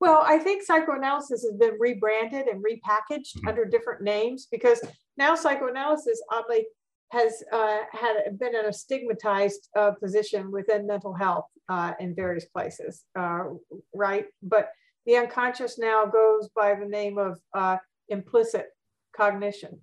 Well, 0.00 0.22
I 0.24 0.38
think 0.38 0.62
psychoanalysis 0.62 1.42
has 1.42 1.56
been 1.58 1.76
rebranded 1.78 2.46
and 2.46 2.64
repackaged 2.64 3.36
mm-hmm. 3.36 3.48
under 3.48 3.66
different 3.66 4.00
names 4.00 4.48
because 4.50 4.80
now 5.18 5.34
psychoanalysis 5.34 6.22
oddly 6.32 6.64
has 7.10 7.42
uh, 7.52 7.78
had 7.92 8.38
been 8.38 8.54
in 8.54 8.66
a 8.66 8.72
stigmatized 8.72 9.68
uh, 9.76 9.92
position 9.92 10.50
within 10.50 10.86
mental 10.86 11.12
health 11.12 11.46
uh, 11.68 11.92
in 11.98 12.14
various 12.14 12.44
places, 12.46 13.04
uh, 13.18 13.44
right? 13.94 14.26
But 14.42 14.70
the 15.06 15.16
unconscious 15.16 15.78
now 15.78 16.06
goes 16.06 16.48
by 16.54 16.74
the 16.74 16.86
name 16.86 17.18
of 17.18 17.40
uh, 17.54 17.78
implicit 18.08 18.66
cognition. 19.16 19.80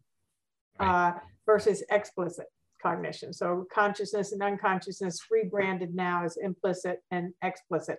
Uh, 0.79 1.13
versus 1.47 1.81
explicit 1.89 2.45
cognition. 2.83 3.33
So 3.33 3.65
consciousness 3.73 4.31
and 4.31 4.43
unconsciousness 4.43 5.19
rebranded 5.31 5.95
now 5.95 6.23
as 6.23 6.37
implicit 6.37 6.99
and 7.09 7.33
explicit. 7.41 7.97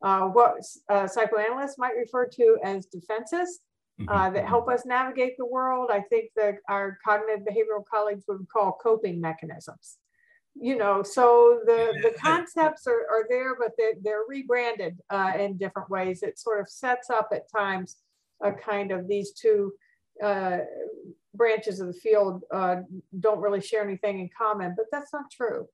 what 0.00 0.62
psychoanalysts 1.06 1.78
might 1.78 1.96
refer 1.96 2.26
to 2.26 2.58
as 2.62 2.84
defenses. 2.84 3.60
Uh, 4.06 4.30
that 4.30 4.46
help 4.46 4.68
us 4.68 4.86
navigate 4.86 5.36
the 5.36 5.46
world. 5.46 5.90
I 5.92 6.00
think 6.00 6.30
that 6.36 6.56
our 6.68 6.98
cognitive 7.04 7.44
behavioral 7.44 7.84
colleagues 7.92 8.24
would 8.28 8.46
call 8.52 8.78
coping 8.80 9.20
mechanisms. 9.20 9.96
You 10.60 10.76
know, 10.76 11.02
so 11.02 11.60
the, 11.66 11.92
the 12.02 12.14
concepts 12.20 12.86
are, 12.86 13.06
are 13.10 13.26
there, 13.28 13.56
but 13.58 13.72
they're, 13.76 13.94
they're 14.02 14.22
rebranded 14.28 14.98
uh, 15.10 15.32
in 15.38 15.56
different 15.56 15.90
ways. 15.90 16.22
It 16.22 16.38
sort 16.38 16.60
of 16.60 16.68
sets 16.68 17.10
up 17.10 17.28
at 17.32 17.50
times 17.50 17.96
a 18.42 18.52
kind 18.52 18.92
of 18.92 19.08
these 19.08 19.32
two 19.32 19.72
uh, 20.22 20.58
branches 21.34 21.80
of 21.80 21.88
the 21.88 22.00
field 22.00 22.42
uh, 22.52 22.76
don't 23.18 23.40
really 23.40 23.60
share 23.60 23.82
anything 23.82 24.20
in 24.20 24.30
common, 24.36 24.74
but 24.76 24.86
that's 24.92 25.12
not 25.12 25.30
true. 25.30 25.66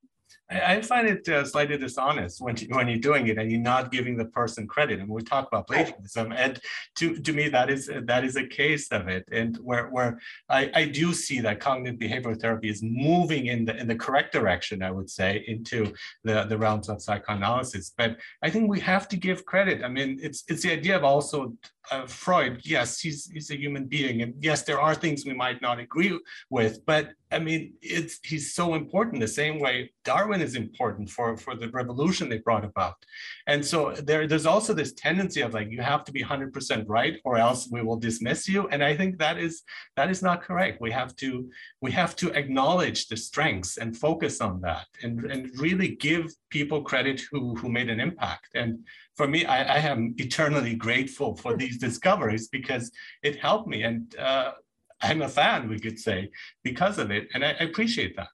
I, 0.49 0.81
find 0.81 1.07
it 1.07 1.27
uh, 1.27 1.43
slightly 1.43 1.77
dishonest 1.77 2.39
when 2.39 2.55
you, 2.57 2.67
when 2.69 2.87
you're 2.87 2.99
doing 2.99 3.27
it 3.27 3.39
and 3.39 3.51
you're 3.51 3.59
not 3.59 3.91
giving 3.91 4.15
the 4.15 4.25
person 4.25 4.67
credit. 4.67 4.99
And 4.99 5.09
we 5.09 5.23
talk 5.23 5.47
about 5.47 5.67
plagiarism, 5.67 6.31
and 6.31 6.59
to, 6.97 7.17
to 7.17 7.33
me 7.33 7.49
that 7.49 7.69
is 7.69 7.89
that 8.03 8.23
is 8.23 8.35
a 8.35 8.45
case 8.45 8.91
of 8.91 9.07
it. 9.07 9.27
And 9.31 9.57
where 9.57 9.87
where 9.87 10.19
I, 10.49 10.71
I 10.75 10.85
do 10.85 11.13
see 11.13 11.39
that 11.41 11.59
cognitive 11.59 11.99
behavioral 11.99 12.39
therapy 12.39 12.69
is 12.69 12.83
moving 12.83 13.47
in 13.47 13.65
the 13.65 13.75
in 13.75 13.87
the 13.87 13.95
correct 13.95 14.33
direction, 14.33 14.83
I 14.83 14.91
would 14.91 15.09
say, 15.09 15.43
into 15.47 15.91
the, 16.23 16.45
the 16.45 16.57
realms 16.57 16.89
of 16.89 17.01
psychoanalysis. 17.01 17.93
But 17.97 18.17
I 18.43 18.51
think 18.51 18.69
we 18.69 18.79
have 18.81 19.07
to 19.09 19.17
give 19.17 19.45
credit. 19.45 19.83
I 19.83 19.87
mean, 19.87 20.19
it's 20.21 20.43
it's 20.47 20.61
the 20.61 20.73
idea 20.73 20.95
of 20.95 21.03
also 21.03 21.55
uh, 21.91 22.05
Freud, 22.07 22.61
yes, 22.63 22.99
he's 22.99 23.29
he's 23.31 23.51
a 23.51 23.57
human 23.57 23.85
being, 23.85 24.21
and 24.21 24.33
yes, 24.41 24.63
there 24.63 24.79
are 24.79 24.95
things 24.95 25.25
we 25.25 25.33
might 25.33 25.61
not 25.61 25.79
agree 25.79 26.17
with, 26.49 26.85
but 26.85 27.11
I 27.31 27.39
mean, 27.39 27.73
it's 27.81 28.19
he's 28.23 28.53
so 28.53 28.75
important 28.75 29.19
the 29.19 29.27
same 29.27 29.59
way 29.59 29.91
Darwin 30.03 30.41
is 30.41 30.55
important 30.55 31.09
for 31.09 31.35
for 31.37 31.55
the 31.55 31.69
revolution 31.69 32.29
they 32.29 32.39
brought 32.39 32.65
about, 32.65 32.95
and 33.47 33.63
so 33.63 33.91
there 33.91 34.27
there's 34.27 34.45
also 34.45 34.73
this 34.73 34.93
tendency 34.93 35.41
of 35.41 35.53
like 35.53 35.69
you 35.71 35.81
have 35.81 36.03
to 36.05 36.11
be 36.11 36.23
100% 36.23 36.85
right 36.87 37.19
or 37.23 37.37
else 37.37 37.67
we 37.69 37.81
will 37.81 37.97
dismiss 37.97 38.47
you, 38.47 38.67
and 38.69 38.83
I 38.83 38.95
think 38.95 39.17
that 39.19 39.37
is 39.37 39.63
that 39.95 40.09
is 40.09 40.21
not 40.21 40.41
correct. 40.41 40.81
We 40.81 40.91
have 40.91 41.15
to 41.17 41.49
we 41.81 41.91
have 41.91 42.15
to 42.17 42.31
acknowledge 42.31 43.07
the 43.07 43.17
strengths 43.17 43.77
and 43.77 43.97
focus 43.97 44.41
on 44.41 44.61
that, 44.61 44.87
and 45.03 45.25
and 45.25 45.49
really 45.59 45.95
give 45.95 46.33
people 46.49 46.81
credit 46.81 47.21
who 47.31 47.55
who 47.55 47.69
made 47.69 47.89
an 47.89 47.99
impact. 47.99 48.49
And 48.55 48.79
for 49.15 49.27
me, 49.27 49.45
I, 49.45 49.75
I, 49.75 49.77
am 49.79 50.13
eternally 50.17 50.75
grateful 50.75 51.35
for 51.35 51.55
these 51.55 51.77
discoveries 51.77 52.49
because 52.49 52.91
it 53.23 53.37
helped 53.37 53.67
me. 53.67 53.83
And 53.83 54.13
uh, 54.17 54.51
I'm 55.01 55.21
a 55.21 55.29
fan, 55.29 55.69
we 55.69 55.79
could 55.79 55.97
say, 55.97 56.31
because 56.63 56.97
of 56.97 57.11
it. 57.11 57.27
And 57.33 57.43
I, 57.43 57.51
I 57.51 57.63
appreciate 57.63 58.15
that. 58.17 58.27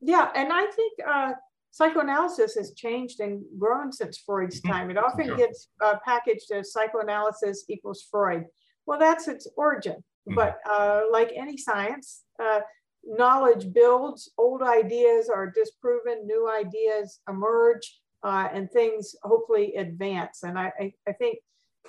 Yeah. 0.00 0.30
And 0.34 0.52
I 0.52 0.66
think 0.66 0.92
uh, 1.06 1.32
psychoanalysis 1.70 2.54
has 2.54 2.72
changed 2.74 3.20
and 3.20 3.42
grown 3.58 3.92
since 3.92 4.18
Freud's 4.18 4.60
mm-hmm. 4.60 4.72
time. 4.72 4.90
It 4.90 4.98
often 4.98 5.26
sure. 5.26 5.36
gets 5.36 5.68
uh, 5.82 5.96
packaged 6.04 6.50
as 6.52 6.72
psychoanalysis 6.72 7.64
equals 7.68 8.06
Freud. 8.10 8.44
Well, 8.86 8.98
that's 8.98 9.28
its 9.28 9.46
origin. 9.56 9.96
Mm-hmm. 10.28 10.34
But 10.36 10.58
uh, 10.68 11.02
like 11.10 11.32
any 11.36 11.58
science, 11.58 12.22
uh, 12.42 12.60
knowledge 13.04 13.72
builds, 13.72 14.30
old 14.38 14.62
ideas 14.62 15.28
are 15.28 15.50
disproven, 15.50 16.26
new 16.26 16.50
ideas 16.50 17.20
emerge 17.28 18.00
uh, 18.24 18.48
and 18.52 18.70
things 18.70 19.14
hopefully 19.22 19.74
advance. 19.76 20.42
And 20.42 20.58
I, 20.58 20.72
I, 20.80 20.92
I 21.06 21.12
think 21.12 21.38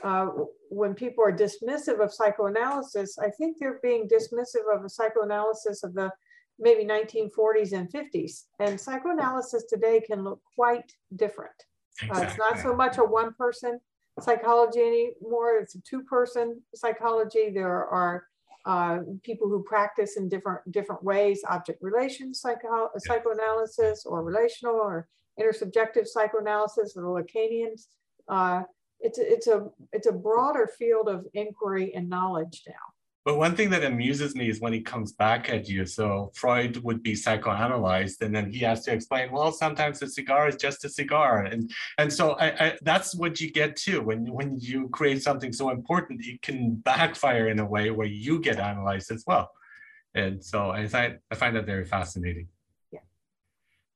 uh, 0.03 0.27
when 0.69 0.93
people 0.93 1.23
are 1.23 1.31
dismissive 1.31 2.03
of 2.03 2.13
psychoanalysis, 2.13 3.17
I 3.17 3.29
think 3.29 3.57
they're 3.57 3.79
being 3.81 4.07
dismissive 4.07 4.73
of 4.73 4.83
a 4.83 4.89
psychoanalysis 4.89 5.83
of 5.83 5.93
the 5.93 6.11
maybe 6.59 6.85
1940s 6.85 7.71
and 7.73 7.91
50s. 7.91 8.43
And 8.59 8.79
psychoanalysis 8.79 9.63
today 9.69 10.01
can 10.05 10.23
look 10.23 10.41
quite 10.55 10.91
different. 11.15 11.55
Exactly. 12.01 12.25
Uh, 12.25 12.27
it's 12.27 12.37
not 12.37 12.59
so 12.59 12.75
much 12.75 12.97
a 12.97 13.03
one 13.03 13.33
person 13.33 13.79
psychology 14.19 14.79
anymore, 14.79 15.57
it's 15.57 15.75
a 15.75 15.81
two 15.81 16.03
person 16.03 16.61
psychology. 16.73 17.51
There 17.53 17.85
are 17.85 18.25
uh, 18.65 18.99
people 19.23 19.47
who 19.47 19.63
practice 19.63 20.17
in 20.17 20.27
different 20.27 20.59
different 20.71 21.03
ways, 21.03 21.41
object 21.49 21.81
relations 21.81 22.41
psycho 22.41 22.89
psychoanalysis 22.97 24.05
or 24.05 24.23
relational 24.23 24.75
or 24.75 25.07
intersubjective 25.39 26.07
psychoanalysis, 26.07 26.93
the 26.93 27.01
Lacanians. 27.01 27.87
Uh, 28.27 28.63
it's, 28.99 29.19
it's, 29.19 29.47
a, 29.47 29.67
it's 29.91 30.07
a 30.07 30.11
broader 30.11 30.69
field 30.79 31.09
of 31.09 31.25
inquiry 31.33 31.93
and 31.93 32.09
knowledge 32.09 32.63
now. 32.67 32.73
But 33.25 33.39
one 33.39 33.55
thing 33.55 33.71
that 33.71 33.83
amuses 33.83 34.35
me 34.35 34.49
is 34.49 34.61
when 34.61 34.71
he 34.71 34.81
comes 34.81 35.11
back 35.13 35.49
at 35.49 35.67
you. 35.67 35.87
So 35.87 36.31
Freud 36.35 36.77
would 36.83 37.01
be 37.01 37.13
psychoanalyzed, 37.13 38.21
and 38.21 38.33
then 38.35 38.51
he 38.51 38.59
has 38.59 38.83
to 38.83 38.93
explain, 38.93 39.31
well, 39.31 39.51
sometimes 39.51 39.99
a 40.03 40.07
cigar 40.07 40.47
is 40.47 40.57
just 40.57 40.85
a 40.85 40.89
cigar, 40.89 41.45
and 41.45 41.71
and 41.97 42.13
so 42.13 42.33
I, 42.33 42.65
I, 42.65 42.77
that's 42.83 43.15
what 43.15 43.41
you 43.41 43.51
get 43.51 43.77
too 43.77 44.03
when 44.03 44.31
when 44.31 44.59
you 44.59 44.89
create 44.89 45.23
something 45.23 45.51
so 45.51 45.71
important, 45.71 46.23
it 46.23 46.43
can 46.43 46.75
backfire 46.75 47.49
in 47.49 47.57
a 47.57 47.65
way 47.65 47.89
where 47.89 48.05
you 48.05 48.39
get 48.39 48.59
analyzed 48.59 49.11
as 49.11 49.23
well. 49.25 49.49
And 50.13 50.43
so 50.45 50.69
I 50.69 50.87
find 50.87 51.17
I 51.31 51.35
find 51.35 51.55
that 51.55 51.65
very 51.65 51.85
fascinating. 51.85 52.47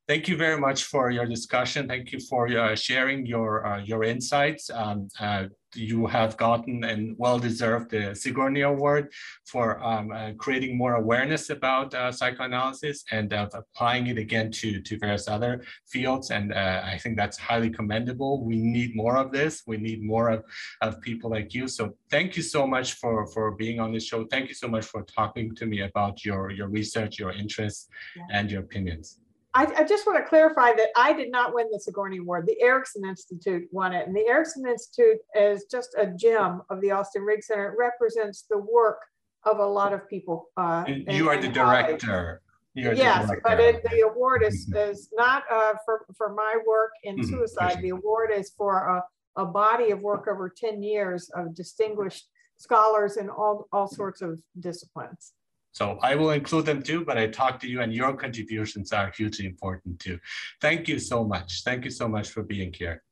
Thank 0.10 0.28
you 0.28 0.38
very 0.38 0.60
much 0.60 0.86
for 0.86 1.12
your 1.12 1.28
discussion. 1.28 1.88
Thank 1.88 2.12
you 2.12 2.20
for 2.20 2.48
uh, 2.48 2.76
sharing 2.76 3.28
your 3.28 3.64
uh, 3.64 3.80
your 3.84 4.04
insights. 4.04 4.72
Um, 4.72 5.08
uh, 5.20 5.44
you 5.76 6.08
have 6.08 6.36
gotten 6.36 6.84
and 6.84 7.16
well-deserved 7.20 7.92
the 7.92 8.16
Sigourney 8.16 8.62
Award 8.62 9.14
for 9.46 9.80
um, 9.84 10.12
uh, 10.12 10.32
creating 10.40 10.76
more 10.76 10.96
awareness 10.96 11.52
about 11.52 11.94
uh, 11.94 12.12
psychoanalysis 12.12 13.04
and 13.12 13.32
applying 13.32 14.08
it 14.08 14.18
again 14.18 14.50
to, 14.54 14.82
to 14.82 14.98
various 14.98 15.28
other 15.28 15.64
fields. 15.88 16.32
And 16.32 16.56
uh, 16.56 16.82
I 16.84 16.98
think 16.98 17.16
that's 17.16 17.38
highly 17.38 17.70
commendable. 17.70 18.44
We 18.44 18.58
need 18.58 18.96
more 18.96 19.16
of 19.18 19.32
this. 19.32 19.62
We 19.68 19.78
need 19.78 20.02
more 20.04 20.30
of, 20.30 20.44
of 20.82 21.00
people 21.02 21.30
like 21.30 21.54
you. 21.54 21.68
So 21.68 21.94
thank 22.10 22.36
you 22.36 22.42
so 22.42 22.66
much 22.66 22.94
for, 22.94 23.28
for 23.28 23.52
being 23.52 23.80
on 23.80 23.94
this 23.94 24.06
show. 24.06 24.26
Thank 24.26 24.50
you 24.50 24.56
so 24.56 24.68
much 24.68 24.86
for 24.86 25.04
talking 25.04 25.54
to 25.54 25.68
me 25.68 25.82
about 25.82 26.26
your, 26.26 26.50
your 26.50 26.68
research, 26.68 27.20
your 27.20 27.32
interests, 27.32 27.90
yeah. 28.16 28.24
and 28.32 28.50
your 28.50 28.62
opinions. 28.62 29.20
I, 29.54 29.66
I, 29.78 29.84
just 29.84 30.06
want 30.06 30.24
to 30.24 30.30
clarify 30.30 30.74
that 30.74 30.90
I 30.96 31.12
did 31.14 31.32
not 31.32 31.56
win 31.56 31.68
the 31.72 31.80
Sigourney 31.80 32.18
Award. 32.18 32.46
The 32.48 32.62
Erikson 32.62 33.04
Institute 33.06 33.68
won 33.72 33.94
it. 33.94 34.08
And 34.08 34.16
the 34.16 34.28
Erikson 34.28 34.68
Institute 34.68 35.18
is 35.34 35.66
just 35.72 35.96
a 35.98 36.08
gem 36.08 36.62
of 36.70 36.82
the 36.82 36.92
Austin 36.92 37.24
Riggs 37.24 37.48
Center. 37.48 37.72
It 37.72 37.78
represents 37.78 38.46
the 38.50 38.60
work 38.60 39.00
of 39.44 39.58
a 39.58 39.66
lot 39.66 39.94
of 39.94 40.08
people. 40.08 40.50
Uh, 40.56 40.84
you 40.88 41.30
are 41.30 41.42
the 41.42 41.48
director. 41.48 42.42
You're 42.76 42.94
yes, 42.94 43.22
the 43.22 43.28
director. 43.28 43.42
but 43.44 43.60
it, 43.60 43.84
the 43.90 44.08
award 44.08 44.44
is, 44.44 44.68
mm-hmm. 44.68 44.92
is 44.92 45.10
not 45.14 45.44
uh, 45.52 45.74
for, 45.84 46.06
for 46.16 46.34
my 46.34 46.58
work 46.68 46.92
in 47.04 47.18
mm-hmm. 47.18 47.30
suicide. 47.30 47.80
The 47.82 47.90
award 47.90 48.30
is 48.36 48.52
for 48.56 49.04
a, 49.38 49.42
a 49.42 49.46
body 49.46 49.90
of 49.90 50.02
work 50.02 50.28
over 50.30 50.54
10 50.56 50.84
years 50.84 51.30
of 51.36 51.56
distinguished 51.56 52.28
scholars 52.58 53.18
in 53.18 53.30
all, 53.30 53.68
all 53.72 53.88
sorts 53.88 54.22
of 54.22 54.40
disciplines. 54.60 55.34
So 55.72 56.00
I 56.02 56.16
will 56.16 56.32
include 56.32 56.66
them 56.66 56.82
too, 56.82 57.06
but 57.06 57.18
I 57.18 57.28
talk 57.28 57.60
to 57.62 57.68
you 57.68 57.82
and 57.82 57.94
your 57.94 58.16
contributions 58.16 58.92
are 58.92 59.12
hugely 59.16 59.46
important 59.46 60.00
too. 60.00 60.20
Thank 60.62 60.88
you 60.88 61.00
so 61.00 61.24
much. 61.24 61.64
Thank 61.64 61.86
you 61.86 61.92
so 61.92 62.08
much 62.08 62.30
for 62.30 62.44
being 62.44 62.74
here. 62.74 63.04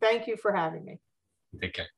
Thank 0.00 0.26
you 0.26 0.36
for 0.36 0.52
having 0.52 0.84
me. 0.84 0.98
Take 1.60 1.74
care. 1.74 1.88